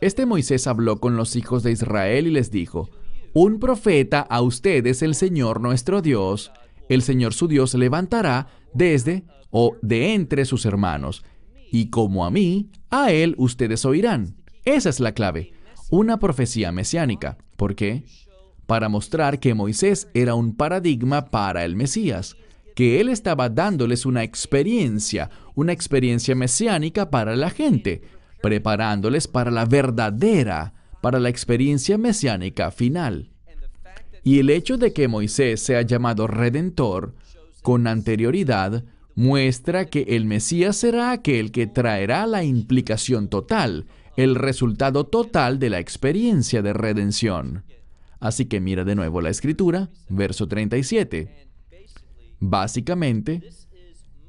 Este 0.00 0.26
Moisés 0.26 0.66
habló 0.66 1.00
con 1.00 1.16
los 1.16 1.36
hijos 1.36 1.62
de 1.62 1.72
Israel 1.72 2.26
y 2.26 2.30
les 2.30 2.50
dijo, 2.50 2.90
un 3.32 3.58
profeta 3.58 4.20
a 4.20 4.42
ustedes 4.42 5.02
el 5.02 5.14
Señor 5.14 5.60
nuestro 5.60 6.02
Dios, 6.02 6.52
el 6.88 7.02
Señor 7.02 7.34
su 7.34 7.48
Dios 7.48 7.74
levantará 7.74 8.48
desde 8.72 9.24
o 9.50 9.76
de 9.82 10.14
entre 10.14 10.44
sus 10.44 10.66
hermanos, 10.66 11.24
y 11.70 11.90
como 11.90 12.24
a 12.24 12.30
mí, 12.30 12.70
a 12.90 13.12
él 13.12 13.34
ustedes 13.38 13.84
oirán. 13.84 14.36
Esa 14.64 14.88
es 14.88 15.00
la 15.00 15.12
clave, 15.12 15.52
una 15.94 16.18
profecía 16.18 16.72
mesiánica. 16.72 17.38
¿Por 17.56 17.76
qué? 17.76 18.02
Para 18.66 18.88
mostrar 18.88 19.38
que 19.38 19.54
Moisés 19.54 20.08
era 20.12 20.34
un 20.34 20.56
paradigma 20.56 21.26
para 21.26 21.64
el 21.64 21.76
Mesías, 21.76 22.36
que 22.74 23.00
él 23.00 23.08
estaba 23.08 23.48
dándoles 23.48 24.04
una 24.04 24.24
experiencia, 24.24 25.30
una 25.54 25.72
experiencia 25.72 26.34
mesiánica 26.34 27.10
para 27.10 27.36
la 27.36 27.48
gente, 27.48 28.02
preparándoles 28.42 29.28
para 29.28 29.52
la 29.52 29.66
verdadera 29.66 30.74
para 31.00 31.20
la 31.20 31.28
experiencia 31.28 31.96
mesiánica 31.96 32.72
final. 32.72 33.30
Y 34.24 34.40
el 34.40 34.50
hecho 34.50 34.78
de 34.78 34.92
que 34.92 35.06
Moisés 35.06 35.60
sea 35.60 35.82
llamado 35.82 36.26
redentor 36.26 37.14
con 37.62 37.86
anterioridad 37.86 38.84
muestra 39.14 39.84
que 39.84 40.02
el 40.08 40.24
Mesías 40.24 40.76
será 40.76 41.12
aquel 41.12 41.52
que 41.52 41.68
traerá 41.68 42.26
la 42.26 42.42
implicación 42.42 43.28
total, 43.28 43.86
el 44.16 44.34
resultado 44.34 45.06
total 45.06 45.58
de 45.58 45.70
la 45.70 45.78
experiencia 45.78 46.62
de 46.62 46.72
redención. 46.72 47.64
Así 48.20 48.46
que 48.46 48.60
mira 48.60 48.84
de 48.84 48.94
nuevo 48.94 49.20
la 49.20 49.30
escritura, 49.30 49.90
verso 50.08 50.48
37. 50.48 51.48
Básicamente, 52.40 53.42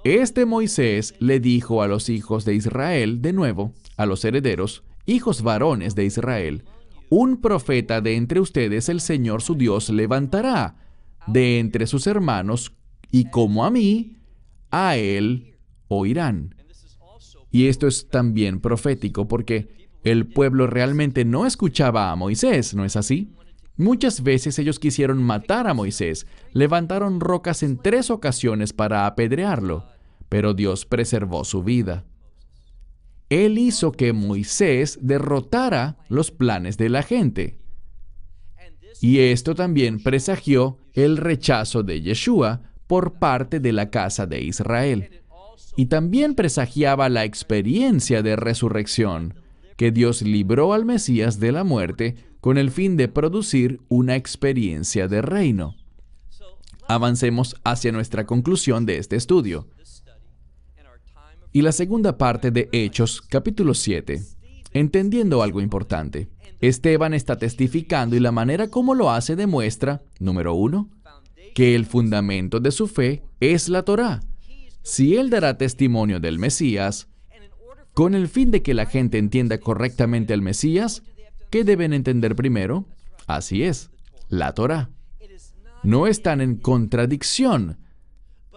este 0.03 0.45
Moisés 0.45 1.15
le 1.19 1.39
dijo 1.39 1.81
a 1.81 1.87
los 1.87 2.09
hijos 2.09 2.45
de 2.45 2.55
Israel, 2.55 3.21
de 3.21 3.33
nuevo, 3.33 3.73
a 3.97 4.05
los 4.05 4.23
herederos, 4.25 4.83
hijos 5.05 5.41
varones 5.41 5.95
de 5.95 6.05
Israel, 6.05 6.63
un 7.09 7.39
profeta 7.39 8.01
de 8.01 8.15
entre 8.15 8.39
ustedes 8.39 8.89
el 8.89 8.99
Señor 9.01 9.41
su 9.41 9.55
Dios 9.55 9.89
levantará 9.89 10.75
de 11.27 11.59
entre 11.59 11.87
sus 11.87 12.07
hermanos, 12.07 12.73
y 13.11 13.29
como 13.29 13.65
a 13.65 13.71
mí, 13.71 14.17
a 14.71 14.97
él 14.97 15.55
oirán. 15.87 16.55
Y 17.55 17.69
esto 17.69 17.87
es 17.87 18.09
también 18.09 18.59
profético 18.59 19.29
porque 19.29 19.87
el 20.03 20.27
pueblo 20.27 20.67
realmente 20.67 21.23
no 21.23 21.45
escuchaba 21.45 22.11
a 22.11 22.15
Moisés, 22.17 22.75
¿no 22.75 22.83
es 22.83 22.97
así? 22.97 23.31
Muchas 23.77 24.23
veces 24.23 24.59
ellos 24.59 24.77
quisieron 24.77 25.23
matar 25.23 25.65
a 25.69 25.73
Moisés, 25.73 26.27
levantaron 26.51 27.21
rocas 27.21 27.63
en 27.63 27.77
tres 27.77 28.09
ocasiones 28.09 28.73
para 28.73 29.05
apedrearlo, 29.05 29.87
pero 30.27 30.53
Dios 30.53 30.85
preservó 30.85 31.45
su 31.45 31.63
vida. 31.63 32.03
Él 33.29 33.57
hizo 33.57 33.93
que 33.93 34.11
Moisés 34.11 34.99
derrotara 35.01 35.95
los 36.09 36.31
planes 36.31 36.77
de 36.77 36.89
la 36.89 37.03
gente. 37.03 37.57
Y 38.99 39.19
esto 39.19 39.55
también 39.55 40.03
presagió 40.03 40.79
el 40.91 41.15
rechazo 41.15 41.83
de 41.83 42.01
Yeshua 42.01 42.63
por 42.85 43.13
parte 43.13 43.61
de 43.61 43.71
la 43.71 43.89
casa 43.89 44.25
de 44.25 44.41
Israel. 44.41 45.23
Y 45.75 45.87
también 45.87 46.35
presagiaba 46.35 47.09
la 47.09 47.23
experiencia 47.23 48.21
de 48.21 48.35
resurrección, 48.35 49.35
que 49.77 49.91
Dios 49.91 50.21
libró 50.21 50.73
al 50.73 50.85
Mesías 50.85 51.39
de 51.39 51.51
la 51.51 51.63
muerte 51.63 52.15
con 52.39 52.57
el 52.57 52.71
fin 52.71 52.97
de 52.97 53.07
producir 53.07 53.81
una 53.89 54.15
experiencia 54.15 55.07
de 55.07 55.21
reino. 55.21 55.75
Avancemos 56.87 57.55
hacia 57.63 57.91
nuestra 57.91 58.25
conclusión 58.25 58.85
de 58.85 58.97
este 58.97 59.15
estudio 59.15 59.67
y 61.55 61.61
la 61.61 61.71
segunda 61.71 62.17
parte 62.17 62.51
de 62.51 62.67
Hechos 62.73 63.21
capítulo 63.21 63.73
7, 63.73 64.21
entendiendo 64.73 65.41
algo 65.41 65.61
importante. 65.61 66.27
Esteban 66.59 67.13
está 67.13 67.37
testificando 67.37 68.17
y 68.17 68.19
la 68.19 68.33
manera 68.33 68.67
como 68.67 68.93
lo 68.93 69.09
hace 69.09 69.37
demuestra, 69.37 70.03
número 70.19 70.53
uno, 70.53 70.89
que 71.53 71.73
el 71.73 71.85
fundamento 71.85 72.59
de 72.59 72.71
su 72.71 72.87
fe 72.87 73.23
es 73.39 73.69
la 73.69 73.83
Torá. 73.83 74.19
Si 74.85 75.15
él 75.15 75.31
dará 75.31 75.57
testimonio 75.57 76.19
del 76.19 76.37
Mesías, 76.37 77.07
con 77.95 78.13
el 78.13 78.27
fin 78.27 78.51
de 78.51 78.61
que 78.61 78.75
la 78.75 78.85
gente 78.85 79.17
entienda 79.17 79.57
correctamente 79.57 80.31
al 80.31 80.43
Mesías, 80.43 81.01
¿qué 81.49 81.63
deben 81.63 81.91
entender 81.91 82.35
primero? 82.35 82.85
Así 83.25 83.63
es, 83.63 83.89
la 84.29 84.53
Torá. 84.53 84.91
No 85.81 86.05
están 86.05 86.39
en 86.39 86.57
contradicción, 86.57 87.79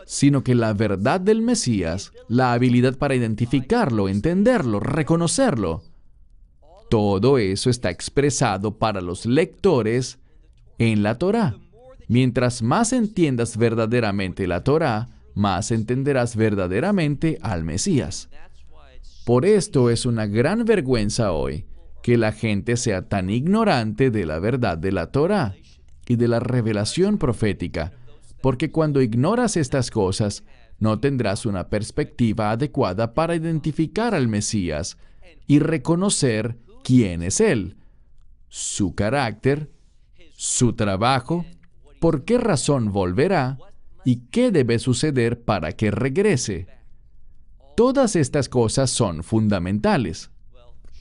sino 0.04 0.44
que 0.44 0.54
la 0.54 0.74
verdad 0.74 1.18
del 1.18 1.40
Mesías, 1.40 2.12
la 2.28 2.52
habilidad 2.52 2.98
para 2.98 3.14
identificarlo, 3.14 4.10
entenderlo, 4.10 4.80
reconocerlo, 4.80 5.82
Todo 6.90 7.38
eso 7.38 7.70
está 7.70 7.88
expresado 7.88 8.76
para 8.76 9.00
los 9.00 9.24
lectores 9.24 10.18
en 10.76 11.02
la 11.02 11.16
Torá. 11.16 11.56
Mientras 12.06 12.60
más 12.60 12.92
entiendas 12.92 13.56
verdaderamente 13.56 14.46
la 14.46 14.62
Torá, 14.62 15.08
más 15.38 15.70
entenderás 15.70 16.36
verdaderamente 16.36 17.38
al 17.40 17.64
Mesías. 17.64 18.28
Por 19.24 19.46
esto 19.46 19.90
es 19.90 20.04
una 20.04 20.26
gran 20.26 20.64
vergüenza 20.64 21.32
hoy 21.32 21.66
que 22.02 22.16
la 22.16 22.32
gente 22.32 22.76
sea 22.76 23.08
tan 23.08 23.30
ignorante 23.30 24.10
de 24.10 24.26
la 24.26 24.38
verdad 24.38 24.78
de 24.78 24.92
la 24.92 25.10
Torá 25.12 25.54
y 26.06 26.16
de 26.16 26.28
la 26.28 26.40
revelación 26.40 27.18
profética, 27.18 27.92
porque 28.40 28.70
cuando 28.70 29.02
ignoras 29.02 29.56
estas 29.56 29.90
cosas, 29.90 30.44
no 30.78 31.00
tendrás 31.00 31.44
una 31.44 31.68
perspectiva 31.68 32.50
adecuada 32.50 33.14
para 33.14 33.34
identificar 33.34 34.14
al 34.14 34.28
Mesías 34.28 34.96
y 35.46 35.58
reconocer 35.58 36.56
quién 36.84 37.22
es 37.22 37.40
Él, 37.40 37.76
su 38.48 38.94
carácter, 38.94 39.70
su 40.36 40.72
trabajo, 40.72 41.44
por 42.00 42.24
qué 42.24 42.38
razón 42.38 42.92
volverá 42.92 43.58
y 44.08 44.22
qué 44.30 44.50
debe 44.50 44.78
suceder 44.78 45.42
para 45.42 45.72
que 45.72 45.90
regrese. 45.90 46.66
Todas 47.76 48.16
estas 48.16 48.48
cosas 48.48 48.88
son 48.88 49.22
fundamentales. 49.22 50.30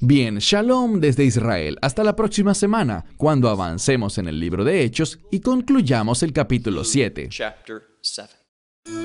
Bien, 0.02 0.40
shalom 0.40 1.00
desde 1.00 1.24
Israel. 1.24 1.78
Hasta 1.82 2.04
la 2.04 2.18
próxima 2.18 2.54
semana, 2.54 3.06
cuando 3.16 3.48
avancemos 3.48 4.18
en 4.18 4.28
el 4.28 4.42
libro 4.42 4.66
de 4.66 4.84
Hechos 4.84 5.20
y 5.32 5.40
concluyamos 5.40 6.22
el 6.22 6.34
capítulo 6.34 6.84
7. 6.84 7.30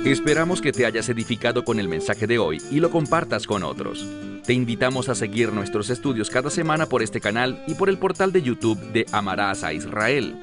Esperamos 0.05 0.61
que 0.61 0.73
te 0.73 0.85
hayas 0.85 1.09
edificado 1.09 1.65
con 1.65 1.79
el 1.79 1.87
mensaje 1.87 2.27
de 2.27 2.41
hoy 2.41 2.61
y 2.73 2.81
lo 2.81 2.91
compartas 2.91 3.47
con 3.47 3.63
otros. 3.63 4.05
Te 4.45 4.53
invitamos 4.53 5.11
a 5.11 5.15
seguir 5.15 5.53
nuestros 5.53 5.91
estudios 5.91 6.29
cada 6.29 6.51
semana 6.51 6.87
por 6.87 7.05
este 7.05 7.21
canal 7.21 7.63
y 7.69 7.75
por 7.75 7.89
el 7.89 7.99
portal 7.99 8.33
de 8.33 8.43
YouTube 8.43 8.81
de 8.93 9.07
Amarás 9.13 9.63
a 9.63 9.73
Israel. 9.73 10.43